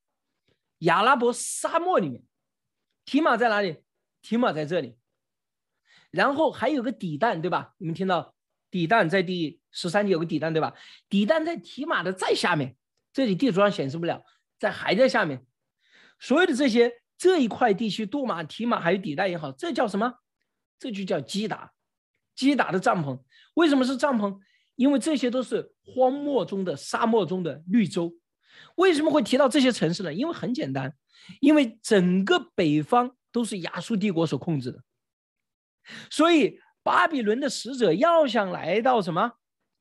[0.79, 2.23] 亚拉伯沙漠里面。
[3.03, 3.83] 提马在哪里？
[4.21, 4.97] 提马在这里。
[6.09, 7.75] 然后还有个底蛋，对吧？
[7.77, 8.33] 你们听到？
[8.71, 10.75] 底蛋在第十三节有个底蛋，对吧？
[11.09, 12.77] 底蛋在提马的再下面，
[13.11, 14.23] 这里地图上显示不了，
[14.57, 15.45] 在还在下面。
[16.19, 20.11] 所有的这些这一块地区，杜马、提马还有底带也好，这叫什么？
[20.79, 21.71] 这就叫基达。
[22.33, 23.21] 基达的帐篷
[23.53, 24.39] 为什么是帐篷？
[24.75, 28.11] 因为这些都是荒漠中的沙漠中的绿洲。
[28.75, 30.11] 为什么会提到这些城市呢？
[30.11, 30.95] 因为很简单，
[31.41, 34.81] 因为整个北方都是亚述帝国所控制的，
[36.09, 36.59] 所以。
[36.81, 39.33] 巴比伦的使者要想来到什么，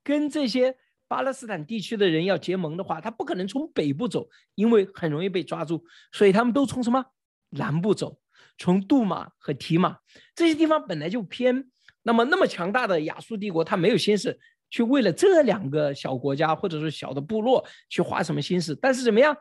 [0.02, 7.02] 跟这些巴勒斯坦地区的人要结盟的话，他不可能从北部走，因为很容易被抓住，所以他们都从什么
[7.50, 8.18] 南部走，
[8.58, 9.98] 从杜马和提马
[10.34, 11.70] 这些地方本来就偏，
[12.02, 14.38] 那么那么强大的亚述帝国，他没有心思
[14.70, 19.36] 去为了这两个小国家或者是小的部落去花什么心思，但是怎么样，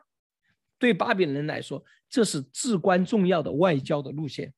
[0.78, 4.52] 对巴比伦来说，这是至关重要的外交的路线。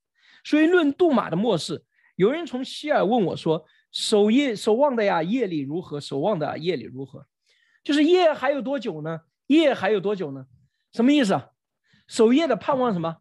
[0.45, 1.85] 所以，论杜马的末世，
[2.17, 6.01] 有人从希尔问我说：“守夜守望的呀，夜里如何？
[6.01, 7.27] 守望的夜里如何？
[7.83, 9.21] 就是夜还有多久呢？
[9.49, 10.47] 夜还有多久呢？
[10.93, 11.49] 什么意思啊？
[12.07, 13.19] 守夜的盼望什么？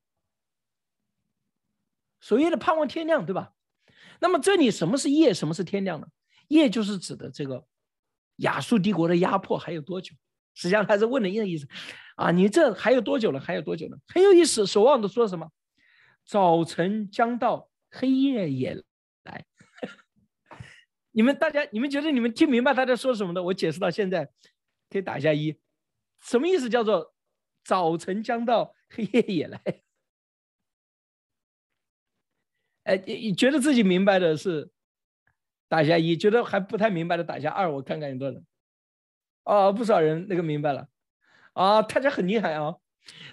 [2.19, 3.53] 守夜的盼望天亮，对吧？
[4.19, 5.34] 那么这里什么是夜？
[5.34, 6.08] 什么是天亮呢？
[6.49, 7.65] 夜就是指的这个
[8.38, 10.13] 亚述帝国的压迫还有多久？
[10.55, 11.67] 实际上他是问的一个意思
[12.15, 13.39] 啊，你这还有多久了？
[13.39, 13.97] 还有多久了？
[14.08, 14.65] 很有意思。
[14.67, 15.49] 守望的说什么？
[16.25, 18.84] 早晨将到，黑夜也
[19.23, 19.45] 来。
[21.12, 23.41] 你们大家，你们觉得你们听明白他在说什么的？
[23.41, 24.29] 我解释到现在，
[24.89, 25.58] 可以打一下一。
[26.19, 26.67] 什么意思？
[26.69, 27.13] 叫做
[27.63, 29.62] 早晨将到，黑夜也来。
[32.89, 34.67] 哎，你觉得自己明白的是
[35.67, 38.45] 打下一，觉得还不太明白的打下二，我看看有多少人。
[39.43, 40.88] 哦，不少人那个明白了。
[41.54, 42.75] 啊，大家很厉害啊。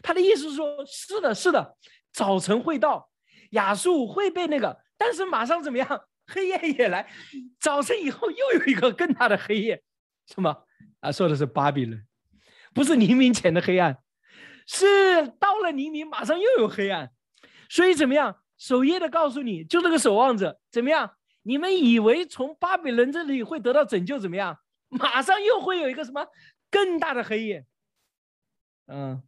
[0.02, 1.74] 他的意思是说，是的，是的，
[2.12, 3.10] 早晨会到，
[3.52, 6.04] 亚述会被那个，但是马上怎么样？
[6.26, 7.08] 黑夜也来，
[7.58, 9.82] 早晨以后又有一个更大的黑夜，
[10.26, 10.64] 什么？
[11.00, 12.06] 啊，说的是巴比伦，
[12.74, 13.96] 不是黎明前的黑暗，
[14.66, 17.10] 是到了黎明马上又有黑暗。
[17.70, 18.42] 所以怎么样？
[18.58, 21.16] 守夜的告诉你，就这个守望者怎么样？
[21.42, 24.58] 你们以为从巴比伦这里会得到拯救，怎么样？
[24.88, 26.26] 马上又会有一个什么
[26.70, 27.64] 更大的黑夜？
[28.86, 29.22] 嗯，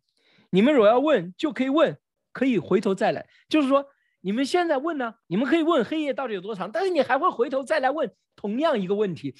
[0.50, 1.96] 你们若要问，就可以问，
[2.32, 3.28] 可以回头再来。
[3.48, 3.86] 就是说，
[4.20, 9.36] 你们现在问呢，你们可以问黑夜到底有多长，但是你还会回头再来问同样一个问题：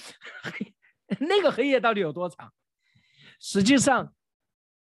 [1.19, 2.53] 那个黑夜到底有多长？
[3.41, 4.15] 实际上，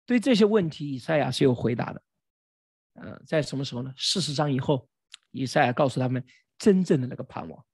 [0.06, 2.02] 对这些问题，以赛亚是有回答的。
[2.94, 3.92] 嗯，在什么时候呢？
[3.98, 4.88] 四十章以后。
[5.32, 6.22] 以赛亚告诉他们
[6.58, 7.64] 真正的那个盼望，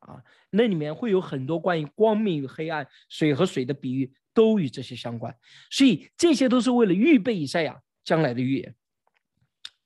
[0.00, 5.34] 啊，那里面会有很多关于光明与黑暗、水和水的比喻，都与这些相关。
[5.70, 8.76] 所以这些都是为了预备以赛亚将来的预言。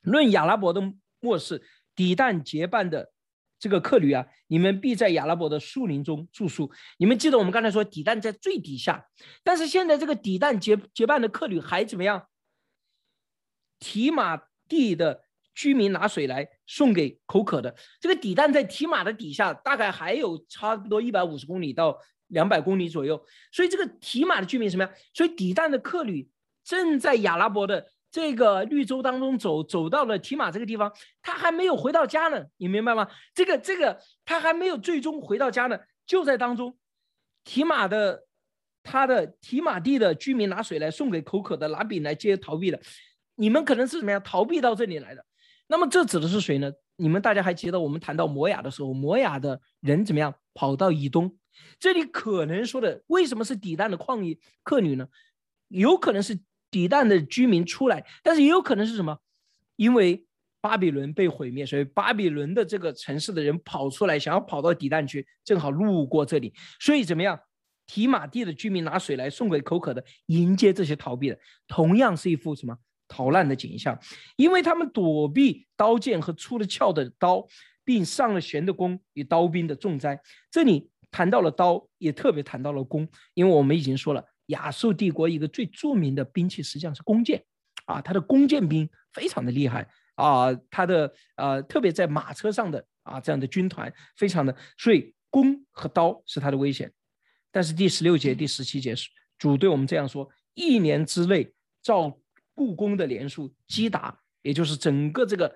[0.03, 0.83] 论亚拉伯的
[1.21, 1.63] 末世，
[1.95, 3.13] 底旦结伴的
[3.59, 6.71] 这个客旅啊，你们必在亚拉伯的树林中住宿。
[6.99, 9.07] 你们记得我们刚才说底旦在最底下，
[9.43, 12.29] 但是现在这个底旦结结伴的客旅还怎么样？
[13.79, 14.37] 提马
[14.69, 15.23] 地的。
[15.57, 21.99] 居民拿水来送给口渴的，这个底旦在提马的底下，大概还有差不多一百五十公里到
[22.29, 23.23] 两百公里左右。
[23.53, 24.91] 所以这个提马的居民什么呀？
[25.13, 26.29] 所以底旦的客旅
[26.65, 32.45] 正在亚拉伯的这个绿洲当中走，走到了提马这个地方，他还没有回到家呢。
[32.57, 33.09] 你明白吗？
[33.35, 36.79] 这个这个他还没有最终回到家呢，就在当中。
[37.45, 38.25] 提马的
[38.83, 42.81] 他的提马地的居民拿水来送给口渴的，拿饼来接逃避的。
[43.35, 45.27] 你们可能是怎么样逃避到这里来的？
[45.67, 46.73] 那么这指的是谁呢？
[46.97, 51.37] 你们大家还记得我们谈到摩雅的时候，摩雅的人怎么样跑到以东？
[51.79, 55.09] 这里可能说的为什么是底旦的旷野客旅呢？
[55.69, 56.39] 有可能是
[56.71, 59.19] 底旦的居民出来，但是也有可能是什么？
[59.77, 60.25] 因为
[60.61, 67.39] 巴比伦被毁灭，所以巴比伦的这个城市的人跑出来，想要跑到底旦去，正好路过这里，所以怎么样？
[67.87, 72.79] 提马地的居民拿水来送给口渴的，迎接这些逃避的，同样是一幅什么？
[73.15, 73.97] 逃难的景象，
[74.35, 77.47] 因为他们躲避刀剑和出了鞘的刀，
[77.85, 80.21] 并上了弦的弓与刀兵的重灾。
[80.51, 87.45] 这里谈到了刀，也特别谈到了弓，因为我们已经说了，亚述帝国一个最著名的兵器实际上是弓箭，
[87.87, 96.93] 啊，他的弓箭兵非常的厉害啊，他的呃，特别在马车上的啊这样的军团非常的，所以弓和刀是他的危险。
[97.53, 98.93] 但是第十六节、第十七节
[99.39, 102.19] 主对我们这样说：一年之内照。
[102.55, 105.55] 故宫的连数击打，也就是整个这个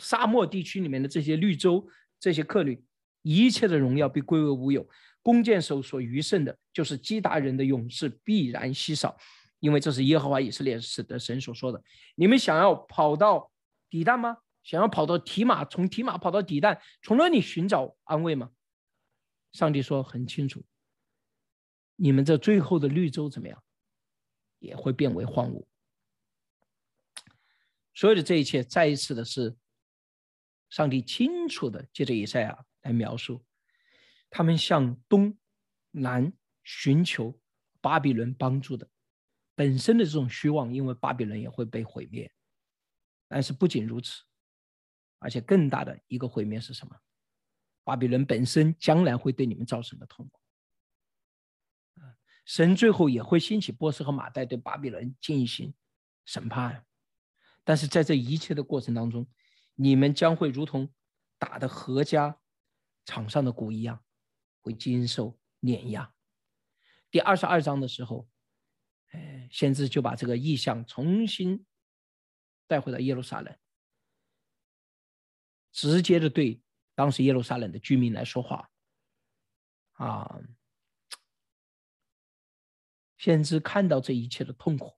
[0.00, 1.88] 沙漠地区里面的这些绿洲、
[2.18, 2.84] 这些客旅，
[3.22, 4.88] 一切的荣耀被归为无有。
[5.22, 9.16] 弓箭手所余剩的，就是击打人的勇士必然稀少，
[9.60, 11.80] 因为这是耶和华以色列使的神所说的。
[12.16, 13.52] 你们想要跑到
[13.88, 14.38] 底旦吗？
[14.64, 18.50] 想要跑到提马，从提马跑到底旦，从那里寻找安慰吗？
[19.52, 20.64] 上帝说很清楚，
[21.96, 23.62] 你们这最后的绿洲怎么样，
[24.58, 25.66] 也会变为荒芜。
[27.94, 29.56] 所有的这一切，再一次的是，
[30.70, 33.44] 上帝清楚的借着以赛亚来描述，
[34.30, 35.36] 他们向东
[35.90, 36.32] 南
[36.64, 37.38] 寻求
[37.80, 38.88] 巴比伦帮助的
[39.54, 42.32] 本身的这种虚妄，因为巴比伦也会被毁灭。
[43.28, 44.22] 但是不仅如此，
[45.18, 46.98] 而且更大的一个毁灭是什么？
[47.84, 50.40] 巴比伦本身将来会对你们造成的痛苦。
[52.44, 55.74] 神最后也会兴起波斯和马代对巴比伦进行
[56.24, 56.86] 审判。
[57.64, 59.26] 但是在这一切的过程当中，
[59.74, 60.92] 你们将会如同
[61.38, 62.38] 打的何家
[63.04, 64.04] 场上的鼓一样，
[64.60, 66.12] 会经受碾压。
[67.10, 68.28] 第二十二章的时候，
[69.10, 71.66] 哎，先知就把这个意象重新
[72.66, 73.56] 带回到耶路撒冷，
[75.70, 76.62] 直接的对
[76.94, 78.70] 当时耶路撒冷的居民来说话。
[79.92, 80.40] 啊，
[83.18, 84.96] 先知看到这一切的痛苦，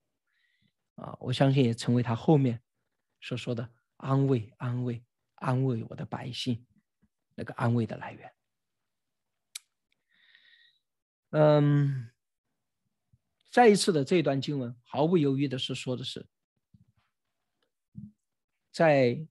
[0.95, 2.63] 啊，我相信也成为他后面
[3.21, 6.67] 所说的安慰、安慰、安慰我的百姓
[7.35, 8.33] 那个安慰的来源。
[11.31, 12.11] 嗯，
[13.51, 16.29] 再一次的这段经文，毫不犹豫的是说的是，
[18.71, 19.27] 在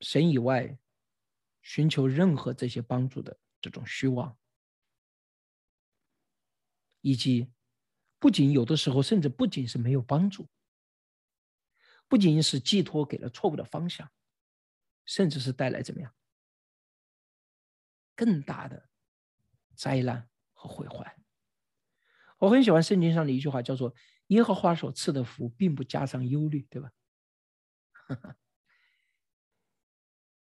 [0.00, 0.78] 神以外
[1.60, 4.36] 寻求任何这些帮助的这种虚妄，
[7.02, 7.52] 以及
[8.18, 10.48] 不仅有的时候，甚至不仅是没有帮助，
[12.12, 14.12] 不仅仅是寄托给了错误的方向，
[15.06, 16.14] 甚至是带来怎么样
[18.14, 18.90] 更大的
[19.74, 20.28] 灾难。
[20.52, 21.16] 和毁坏。
[22.38, 23.94] 我很喜欢圣经上的一句话，叫做
[24.28, 26.92] “耶和华所赐的福，并不加上忧虑”，对吧？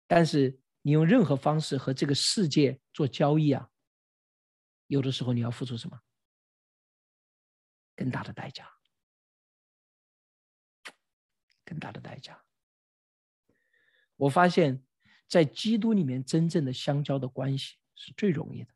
[0.08, 3.70] 但是你用任何方式和这个世界做交易啊，
[4.88, 6.02] 有的时候你要付出什么
[7.96, 8.68] 更大的代价？
[11.66, 12.42] 更大的代价。
[14.16, 14.84] 我发现，
[15.28, 18.70] 在基督里面，真正的相交的关系是最容易的。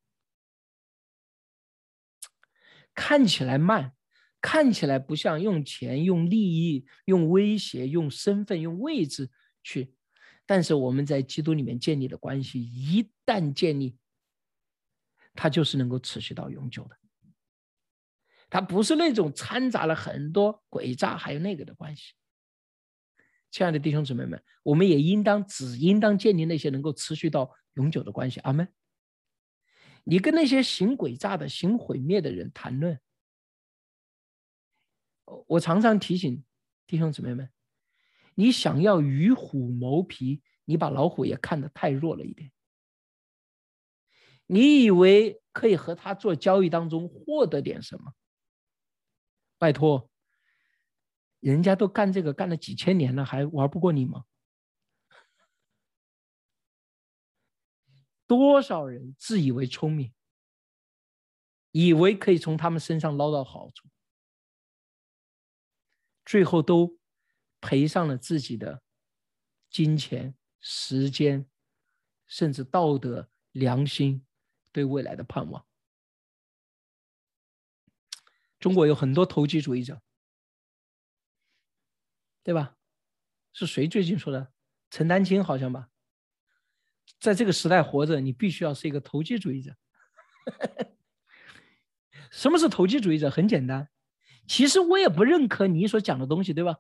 [2.94, 3.96] 看起来慢，
[4.42, 9.30] 看起来不像用钱、用利益、用威胁、用身份、用位置
[9.64, 9.94] 去，
[10.46, 13.98] 但是我们在基督里面建立的关系，一旦建立，
[15.36, 16.98] 它就是能够持续到永久的。
[18.50, 22.14] 它不是那种掺杂了很多诡诈还有那个的关系。
[23.50, 28.40] 亲爱的弟兄姊妹们，我们也应当只应当建立那些能够持续到永久的关系。
[28.42, 28.68] 阿门。
[30.04, 33.00] 你跟那些行诡诈的、行毁灭的人谈论，
[35.48, 36.46] 我常常提醒
[36.86, 37.50] 弟兄姊妹们：
[38.36, 42.52] 你想要与虎谋皮，你把老虎也看得太弱了一点。
[44.46, 48.14] 你以为可以和他做交易当中获得点什么？
[49.58, 50.10] 拜托，
[51.40, 54.26] 人家都干这个干了几千年了，还玩不过你吗？
[58.26, 60.14] 多少人自以为聪明，
[61.72, 63.88] 以为可以从他们身上捞到好处，
[66.26, 67.00] 最后都
[67.62, 68.84] 赔上了自己的
[69.70, 71.50] 金钱、时间，
[72.26, 74.26] 甚至道德、良心，
[74.74, 75.66] 对未来的盼望。
[78.60, 80.02] 中国有很多投机主义者，
[82.48, 82.78] 对吧？
[83.52, 84.54] 是谁最近说的？
[84.90, 85.90] 陈丹青好像吧。
[87.20, 89.76] 在这个时代活着，你必须要是一个投机主义者。
[92.32, 93.30] 什么是投机主义者？
[93.30, 93.90] 很简单，
[94.48, 96.78] 其实我也不认可你所讲的东西，对吧？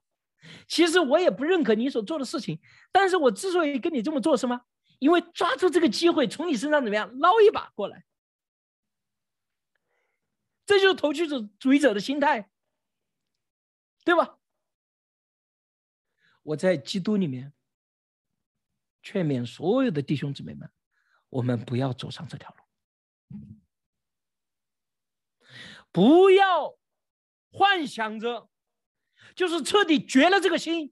[0.70, 2.62] 其实我也不认可你所做的事情，
[2.94, 4.62] 但是我之所以跟你这么做，是吗？
[5.00, 8.06] 因为抓住这个机会，从你身上怎么样捞一把过来，
[10.66, 12.50] 这就是投机主主义者的心态，
[14.06, 14.40] 对吧？
[16.48, 17.54] 我在基督里面。
[19.04, 20.70] 劝勉所有的弟兄姊妹们，
[21.30, 23.38] 我们不要走上这条路，
[25.94, 26.78] 不要
[27.50, 28.50] 幻想着
[29.34, 30.92] 就是彻底绝了这个心。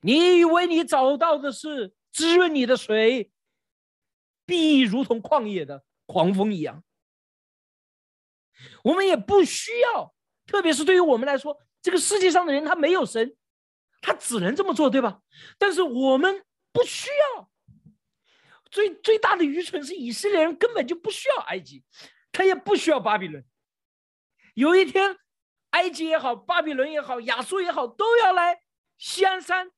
[0.00, 3.32] 你以为你找到的是滋润你的水，
[4.44, 6.84] 必如同旷野的狂风一样。
[8.84, 10.14] 我们也不需要，
[10.46, 13.35] 特别是对于我们来说，这个世界上的人他没有神，
[14.06, 15.20] 他只能这么做，对吧？
[15.58, 16.44] 但是我们。
[16.72, 17.50] 不需要，
[18.70, 21.82] 最最大的愚蠢是以色列人根本就不需要埃及，
[22.30, 23.42] 他也不需要巴比伦。
[24.52, 25.16] 有一天，
[25.70, 28.60] 埃及也好，巴比伦也好，亚述也好，都要来
[28.98, 29.70] 西安山，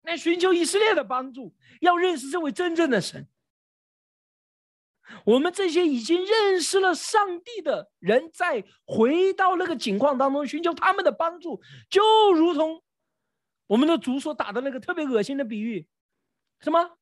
[0.00, 3.28] 来寻求以色列的帮助，要认识这位真正的神。
[5.24, 12.82] 我们这些已经认识了上帝的人，在回到那个境况当中寻求他们的帮助，就如同。
[13.66, 15.88] 我们的主所打的那个特别恶心的比喻，
[16.60, 16.98] 什么？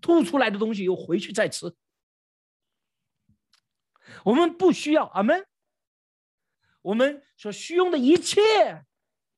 [0.00, 1.74] 吐出来的东西又回去再吃。
[4.24, 5.44] 我们不需要阿门。
[6.82, 8.86] 我们所需用的一切，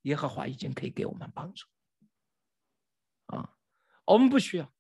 [0.02, 1.66] 耶和华已经可以给我们帮助。
[3.24, 3.56] 啊，
[4.04, 4.70] 我们不需要。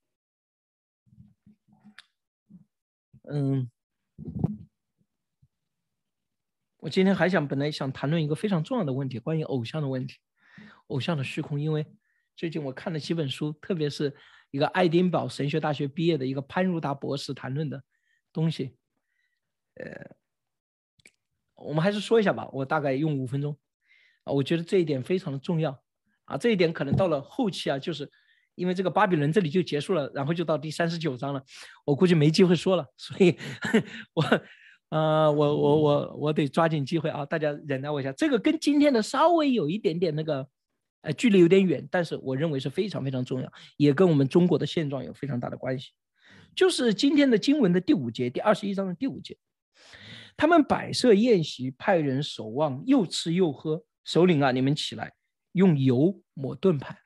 [3.22, 3.70] 嗯，
[6.78, 10.16] 我今天还想，本来想谈论一个非常重要的问题，关于偶像的问题。
[10.88, 11.86] 偶像的虚空，因为
[12.34, 14.16] 最近我看了几本书，特别是
[14.50, 17.84] 一个爱丁堡神学大学毕业的一个潘如达博士谈论的
[18.32, 18.76] 东西。
[19.74, 20.16] 呃，
[21.54, 23.56] 我们还是说一下吧，我大概用五分钟
[24.24, 25.80] 啊，我觉得这一点非常的重要
[26.24, 28.10] 啊，这一点可能到了后期啊，就是
[28.60, 31.42] 因为这个巴比伦这里就结束了，然后就到第三十九章了，
[31.84, 33.36] 我估计没机会说了，所以
[34.14, 34.22] 我
[34.90, 40.46] 呃，我我我我得抓紧机会啊，大家忍耐我一下，这个跟今天的稍微有一点点那个。
[41.02, 45.92] 呃，距离有点远，但是我认为是非常非常重要，也跟我们中国的现状有非常大的关系。
[46.54, 49.34] 就是今天的经文的第五节，第二十一章的第五节，
[50.36, 53.82] 他们摆设宴席，派人守望，又吃又喝。
[54.04, 55.10] 首领啊，你们起来，
[55.52, 56.98] 用油抹盾牌。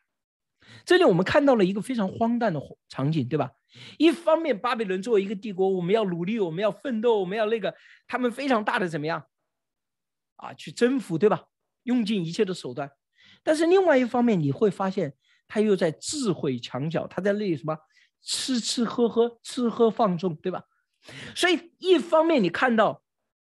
[0.85, 3.51] 这里我们看到了一个非常荒诞的场景，对吧？
[3.99, 7.75] 一方面，巴比伦作为一个帝国，我们要努力，我们要奋斗，我们要那个，
[8.07, 9.25] 他们非常大的怎么样
[10.37, 10.53] 啊？
[10.55, 11.45] 去征服，对吧？
[11.83, 12.91] 用尽一切的手段。
[13.43, 15.15] 但是另外一方面，你会发现
[15.49, 17.77] 他又在智慧墙角，他在那里什么
[18.23, 20.63] 吃吃喝喝，吃喝放纵，对吧？
[21.35, 23.03] 所以一方面你看到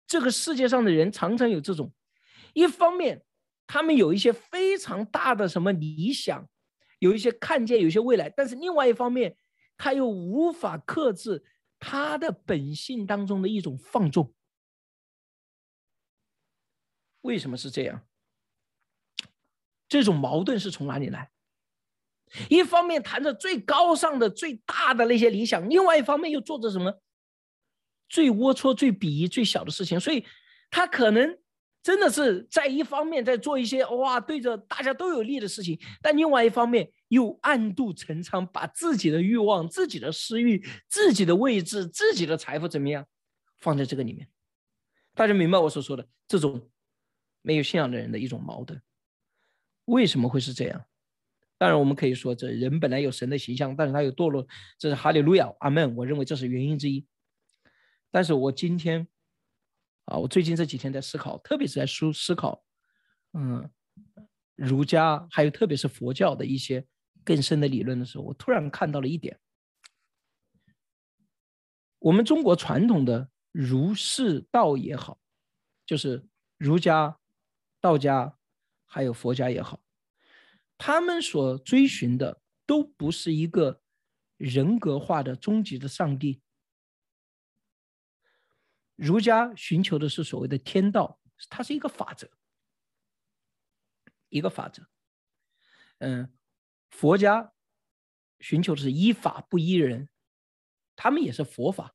[0.07, 1.93] 这个世界上的人常常有这种，
[2.53, 3.25] 一方面
[3.67, 6.47] 他们有一些非常大的什么理想，
[6.99, 9.37] 有一些看见，有一些未来，但是另外一方面
[9.77, 11.45] 他又无法克制
[11.79, 14.35] 他的本性当中的一种放纵。
[17.21, 18.07] 为什么是这样？
[19.89, 21.31] 这种矛盾是从哪里来？
[22.51, 27.01] 一方面谈着最高尚的、最大的那些理想，另外一方面又做着什么
[28.09, 29.99] 最龌龊、最鄙夷、最小的事情。
[29.99, 30.27] 所以，
[30.71, 31.39] 他可能
[31.89, 43.07] 真的是在一方面在做一些哇对着大家都有利的事情，但另外一方面又暗度陈仓，把自己的欲望、自己的私欲、自己的位置、自己的财富怎么样
[43.57, 44.29] 放在这个里面？
[45.15, 46.69] 大家明白我所说的这种
[47.41, 48.79] 没有信仰的人的一种矛盾。
[49.87, 50.85] 为什么会是这样？
[51.57, 54.47] 当然，我们可以说，这人本来有神的形象，但是他有堕落，
[54.79, 55.97] 这是哈利路亚，阿门。
[55.97, 57.07] 我认为这是原因之一。
[58.11, 59.09] 但是我今天，
[60.09, 62.65] 啊，我最近这几天在思考，特别是在思思考，
[63.33, 63.71] 嗯，
[64.55, 66.87] 儒家还有特别是佛教的一些
[67.25, 69.39] 更深的理论的时候，我突然看到了一点：
[71.99, 75.21] 我们中国传统的儒释道也好，
[75.87, 77.19] 就是儒家、
[77.81, 78.35] 道家。
[78.91, 79.83] 还有佛家也好，
[80.79, 83.83] 他们所追寻的都不是一个
[84.39, 86.41] 人格化的终极的上帝。
[88.99, 92.29] 儒家寻求的是所谓的天道，它是一个法则，
[94.29, 94.83] 一个法则。
[95.99, 96.33] 嗯，
[96.91, 97.53] 佛家
[98.41, 100.09] 寻求的是依法不依人，
[100.97, 101.95] 他们也是佛法。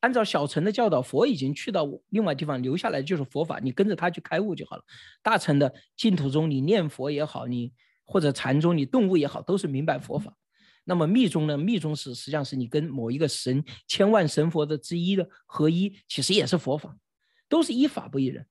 [0.00, 4.84] 按照小乘的教导，佛已经去到另外地方，留下来就是佛法，你跟着他去开悟就好了。
[5.22, 7.72] 大乘的净土中，你念佛也好，你
[8.04, 10.36] 或者禅宗你顿悟也好，都是明白佛法。
[10.90, 11.56] 那么密宗呢？
[11.56, 16.98] 密宗是实际上是你跟某一个神、千万神佛的之一的合一，其实也是佛法，
[17.48, 18.44] 都是依法不依人。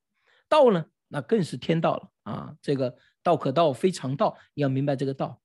[0.47, 2.55] 道呢，那更是天道了啊！
[2.61, 5.41] 这个道可道非常道，你要明白这个道。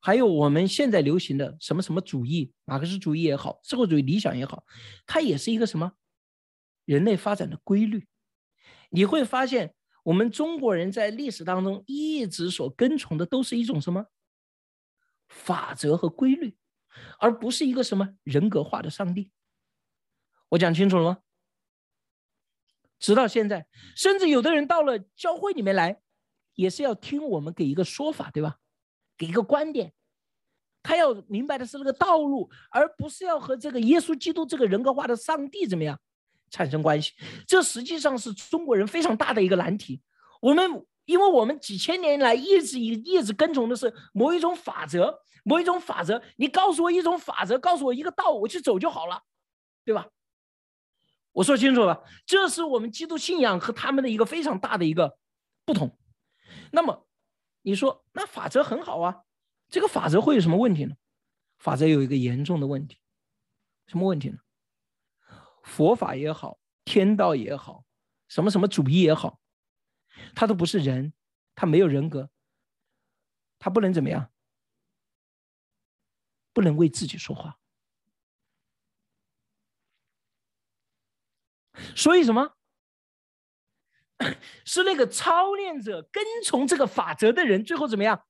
[0.00, 4.64] 还有我们现在流行的什么什么主义，马克思主义也好，社会主义理想也好，
[5.06, 5.92] 它也是一个什么
[6.86, 8.06] 人类发展的规律。
[8.88, 9.74] 你会发现，
[10.04, 14.06] 我们中国人在历史当中一直所跟从的都是一种什么
[15.32, 16.56] 法则和规律，
[17.18, 19.32] 而不是一个什么人格化的上帝。
[20.50, 21.18] 我讲清楚了吗？
[22.98, 23.66] 直到现在，
[23.96, 26.00] 甚至有的人到了教会里面来，
[26.54, 28.58] 也是要听我们给一个说法，对吧？
[29.16, 29.92] 给一个观点，
[30.82, 35.98] 他要明白的是那个道路，而不是要和这个耶稣基督这个人格化的上帝怎么样
[36.50, 37.12] 产生关系。
[37.46, 40.00] 这实际上是中国人非常大的一个难题。
[40.40, 46.22] 我们因为我们几千年来一直一一直跟从的是某一种法则，某一种法则。
[46.36, 49.22] 你告诉我一种法则，告诉我一个道，我去走就好了，
[49.84, 50.08] 对吧？
[51.32, 55.18] 我说清楚了，这是我们基督信仰和他们的一个非常大的一个
[55.64, 55.98] 不同。
[56.70, 57.06] 那么。
[57.64, 59.22] 你说那法则很好啊，
[59.68, 60.96] 这个法则会有什么问题呢？
[61.58, 62.98] 法则有一个严重的问题，
[63.86, 64.38] 什么问题呢？
[65.62, 67.84] 佛法也好，天道也好，
[68.26, 69.38] 什么什么主义也好，
[70.34, 71.12] 他都不是人，
[71.54, 72.30] 他没有人格，
[73.58, 74.30] 他不能怎么样？
[76.52, 77.58] 不能为自己说话。
[81.96, 82.56] 所以什么？
[84.64, 88.24] 是那个操练者跟从这个法则的人，最后怎么样？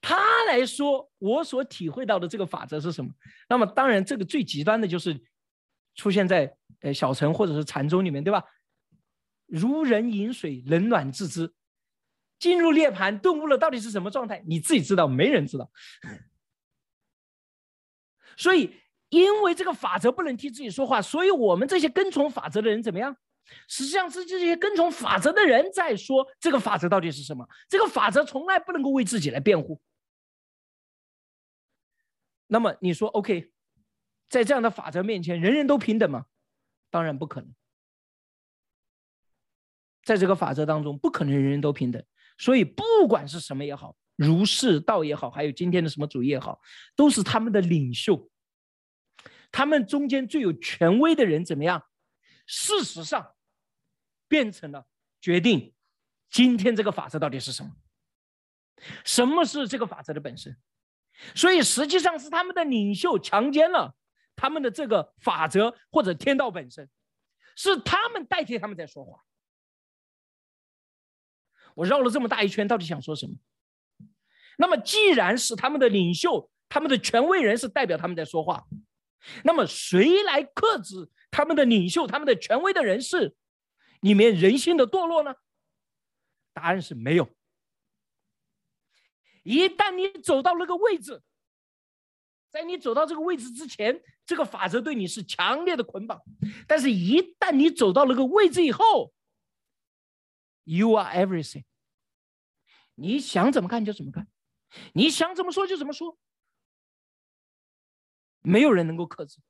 [0.00, 3.10] 他来说，我所体会到的这个法则是什么？
[3.48, 5.20] 那么，当然，这个最极端的就是
[5.96, 8.44] 出现在呃小城或者是禅宗里面，对吧？
[9.46, 11.54] 如人饮水，冷暖自知。
[12.38, 14.42] 进入涅盘顿悟了，到底是什么状态？
[14.46, 15.70] 你自己知道，没人知道。
[18.36, 18.74] 所以，
[19.08, 23.16] 因为这个法则不能替自己说话，所以我们这些跟从法则的人怎么样？
[23.68, 27.48] 实际上是这些跟从法则的人在说这个法则到底是什么。
[27.68, 29.80] 这个法则从来不能够为自己来辩护。
[32.48, 33.52] 那么你说，OK，
[34.28, 36.26] 在这样的法则面前，人人都平等吗？
[36.90, 37.54] 当然不可能。
[40.06, 42.00] 在这个法则当中，不可能人人都平等。
[42.38, 46.60] 所以，不管是什么也好，儒释道也好，还有今天的什么主义也好，
[46.94, 48.30] 都是他们的领袖。
[49.50, 51.82] 他们中间最有权威的人怎么样？
[52.46, 53.34] 事实上，
[54.28, 54.86] 变成了
[55.20, 55.74] 决定
[56.30, 57.72] 今天这个法则到底是什么？
[59.04, 60.56] 什么是这个法则的本身？
[61.34, 63.96] 所以实际上是他们的领袖强奸了
[64.36, 66.88] 他们的这个法则或者天道本身，
[67.56, 69.24] 是他们代替他们在说话。
[71.76, 73.34] 我绕了这么大一圈，到底想说什么？
[74.56, 78.66] 那么既然是他们的领袖，他们的权威人士代表他们在说话。
[79.44, 83.36] 那么，谁来克制他们的领袖、他们的权威的人士
[84.00, 85.34] 里面人性的堕落呢？
[86.54, 87.28] 答案是没有。
[89.42, 91.20] 一旦你走到那个位置，
[92.50, 96.18] 在你走到这个位置之前，这个法则对你是强烈的捆绑；
[96.66, 99.12] 但是，一旦你走到那个位置以后
[100.66, 101.64] ，You are everything。
[102.94, 104.28] 你想怎么干就怎么干，
[104.92, 106.18] 你想怎么说就怎么说。
[108.40, 109.40] 没有人能够克制，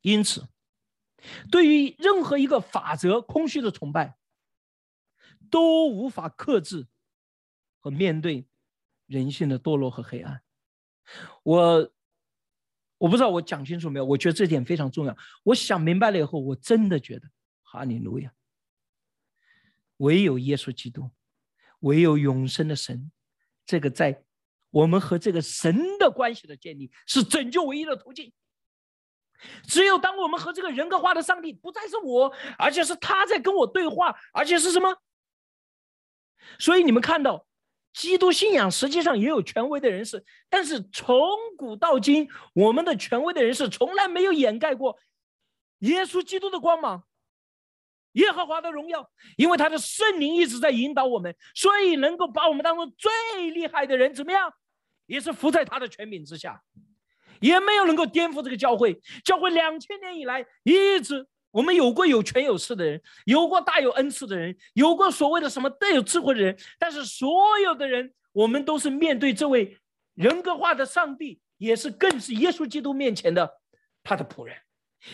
[0.00, 0.48] 因此，
[1.50, 4.18] 对于任何一个法则空虚的崇拜，
[5.50, 6.88] 都无法克制
[7.78, 8.48] 和面对
[9.06, 10.42] 人性的堕落和黑暗。
[11.42, 11.92] 我
[12.98, 14.04] 我不知道我讲清楚没有？
[14.04, 15.16] 我觉得这点非常重要。
[15.42, 17.28] 我想明白了以后，我真的觉得
[17.62, 18.32] 哈利路亚，
[19.98, 21.10] 唯有耶稣基督，
[21.80, 23.10] 唯有永生的神，
[23.64, 24.22] 这个在。
[24.70, 28.30] 我们和这个神的关系的建立是拯救唯一的途径。
[29.62, 34.94] 只有当我们和这个人格化的上帝不再是我，而且是他在跟我对话，而且是什么？
[36.58, 37.45] 所以你们看到，
[37.96, 41.18] 基督信仰实际上也有权威的人士，但是从
[41.56, 44.98] 古到今，我们的权威的人士从来没有掩盖过
[45.78, 47.04] 耶稣基督的光芒。
[48.12, 54.52] 耶和华的荣耀，因为他的圣灵一直在引导我们，所以能够把我们当中最厉害的人怎么样，
[55.06, 56.62] 也是伏在他的权柄之下，
[57.40, 59.00] 也没有能够颠覆这个教会。
[59.24, 61.26] 教会两千年以来一直，
[61.56, 69.78] 我们有过有权有势的人，有过大有恩赐的人，有过所谓的什么带有智慧的人，但是所有的人，我们都是面对这位
[70.12, 73.50] 人格化的上帝，也是更是耶稣基督面前的
[74.02, 74.54] 他的仆人。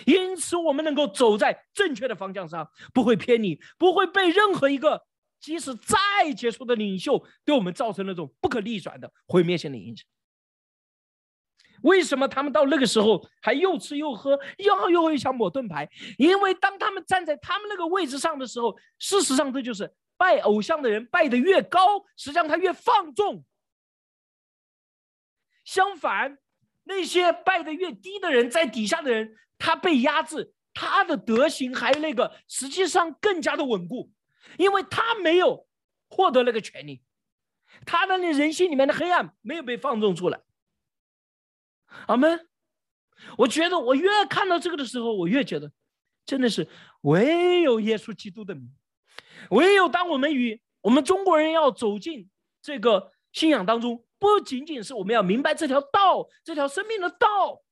[0.05, 5.01] 因此，我们能够走在正确的方向上，不会偏离，不会被任何一个
[5.39, 10.05] 即使再杰出的领袖对我们造成那种不可逆转的毁灭性的影响。
[11.83, 15.89] 为什么他们到那个时候还又吃又喝，又又会想抹盾牌？
[16.19, 23.45] 因为当他们站在他们那个位置上的时候，事实上这就是拜偶像的人拜得越高，实际上他越放纵。
[25.65, 26.39] 相反，
[26.85, 29.37] 那些拜得越低的人，在底下的人。
[29.65, 34.11] 他被压制，他的德行还有那个，实际上更加的稳固，
[34.59, 35.69] 因为他没有
[36.09, 37.01] 获得那个权利，
[37.87, 40.41] 他的那人性里面的黑暗没有被放纵出来。
[42.07, 42.49] 阿门。
[43.39, 45.73] 我觉得我越看到这个的时候，我越觉得，
[46.25, 46.69] 真的是
[47.03, 48.75] 唯有耶稣基督的名，
[49.51, 52.29] 唯有当我们与我们中国人要走进
[52.61, 57.63] 这个信仰当中，不仅仅是我们要明白这条道，这条生命的道。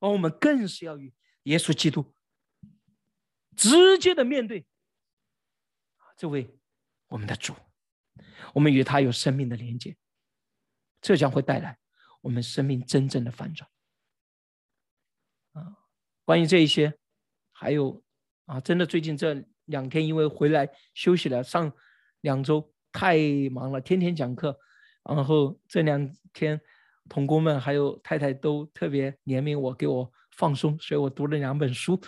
[0.00, 2.12] 而我们更是要与耶稣基督
[3.56, 4.66] 直接的面对
[6.16, 6.58] 这位
[7.06, 7.54] 我们的主，
[8.52, 9.96] 我们与他有生命的连接，
[11.00, 11.78] 这将会带来
[12.24, 13.68] 我们生命真正的反转。
[15.52, 15.76] 啊，
[16.24, 16.98] 关于这一些，
[17.52, 18.02] 还有
[18.46, 21.70] 啊，真的最近这两天因为回来休息了，上
[22.22, 23.18] 两周太
[23.52, 24.58] 忙了，天天讲课，
[25.04, 26.58] 然后这两天。
[27.06, 32.00] 同工们还有太太都特别怜悯我，给我放松，所以我读了两本书，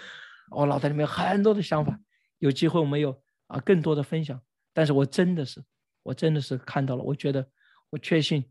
[0.51, 2.01] 我脑袋里面很多的想法。
[2.39, 4.41] 有机会我们有啊更多的分享，
[4.73, 5.63] 但是我真的是，
[6.03, 7.47] 我真的是看到了，我觉得
[7.91, 8.51] 我确信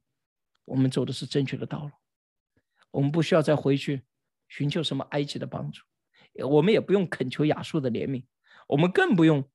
[0.65, 1.91] 我们走的是正确的道路。
[2.91, 4.03] 我们不需要再回去
[4.47, 5.83] 寻求什么埃及的帮助，
[6.47, 8.25] 我们也不用恳求亚述的怜悯，
[8.67, 9.49] 我们更不用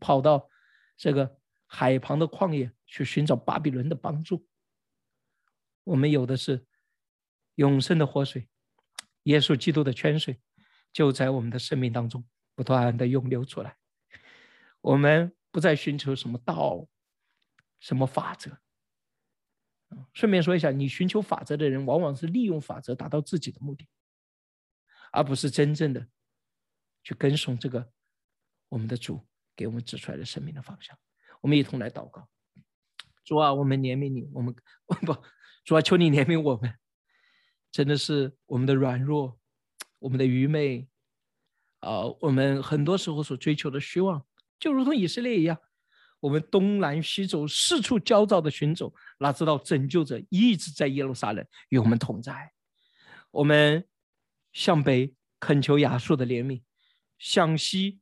[0.00, 0.50] 跑到
[0.96, 4.46] 这个海旁的旷野去寻找巴比伦的帮助。
[5.84, 6.66] 我们有的是
[7.54, 8.48] 永生的活水，
[9.22, 10.40] 耶稣基督的泉水，
[10.92, 13.76] 就在我们的生命当中不断的涌流出来。
[14.82, 16.86] 我们不再寻求什么道、
[17.80, 18.58] 什么法则。
[20.12, 23.88] 顺便说一下，你寻求法则的人，往往是利用法则达到自己的目的。
[25.10, 26.06] 而不是真正的
[27.02, 27.90] 去跟从这个
[28.68, 29.26] 我们的主
[29.56, 30.98] 给我们指出来的生命的方向。
[31.40, 32.28] 我们一同来祷告，
[33.24, 34.54] 主啊，我们怜悯你，我们
[34.86, 35.16] 不，
[35.64, 36.74] 主啊，求你怜悯我们，
[37.72, 39.40] 真的是我们的软弱，
[39.98, 40.86] 我们的愚昧，
[41.78, 44.26] 啊，我们很多时候所追求的虚妄，
[44.60, 45.58] 就如同以色列一样，
[46.20, 52.52] 我们东南西走，四处焦躁的寻走，哪知道拯救者一直在耶路撒冷与我们同在。
[53.30, 53.86] 我们
[54.52, 56.62] 向北恳求亚述的怜悯，
[57.18, 58.00] 向西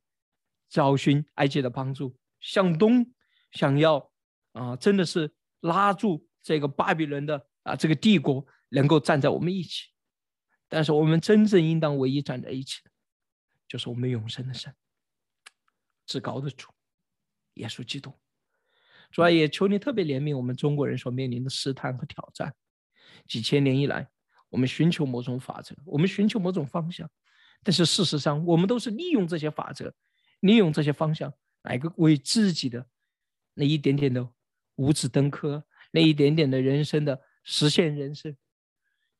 [0.69, 3.13] 找寻埃及的帮助，向东。
[3.51, 4.11] 想要
[4.51, 9.85] 啊，真的是拉住这个巴比伦的啊，这个帝国能够站在我们一起。
[10.67, 12.91] 但是我们真正应当唯一站在一起的，
[13.67, 14.75] 就是我们永生的神，
[16.05, 16.69] 至高的主，
[17.57, 18.13] 耶稣基督。
[19.11, 22.53] 主要也求你特别怜悯我们中国人所面临的试探和挑战。
[23.27, 24.09] 几千年以来，
[24.49, 27.09] 我们寻求某种法则，我们寻求某种方向，
[27.63, 29.93] 但是事实上，我们都是利用这些法则，
[30.41, 31.33] 利用这些方向
[31.63, 32.85] 来个为自己的。
[33.53, 34.29] 那一点点的
[34.75, 38.37] 五指登科，那一点点的人生的实现人生，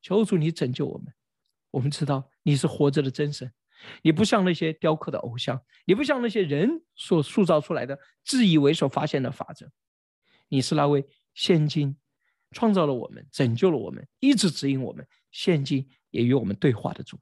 [0.01, 1.13] 求主你拯救我们。
[1.71, 3.51] 我们知道你是活着的真神，
[4.01, 9.71] 你不像那些雕刻的偶像，也不像那些人所塑造出来的自以为所发现的法则。
[10.47, 11.97] 你是那位现今
[12.51, 17.19] 创造了我们、拯救了我们、一直指引我们、现今也与我们对话的主。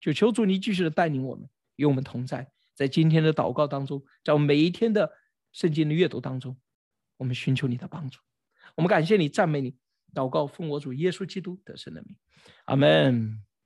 [0.00, 5.10] 就求主你继续的带领我们，与我们同在，在今天的祷告当中，在我们每一天的。
[5.54, 6.56] 圣经的阅读当中，
[7.16, 8.18] 我们寻求你的帮助，
[8.74, 9.76] 我们感谢你，赞美你，
[10.12, 12.16] 祷告奉我主耶稣基督得胜的名，
[12.64, 13.40] 阿门。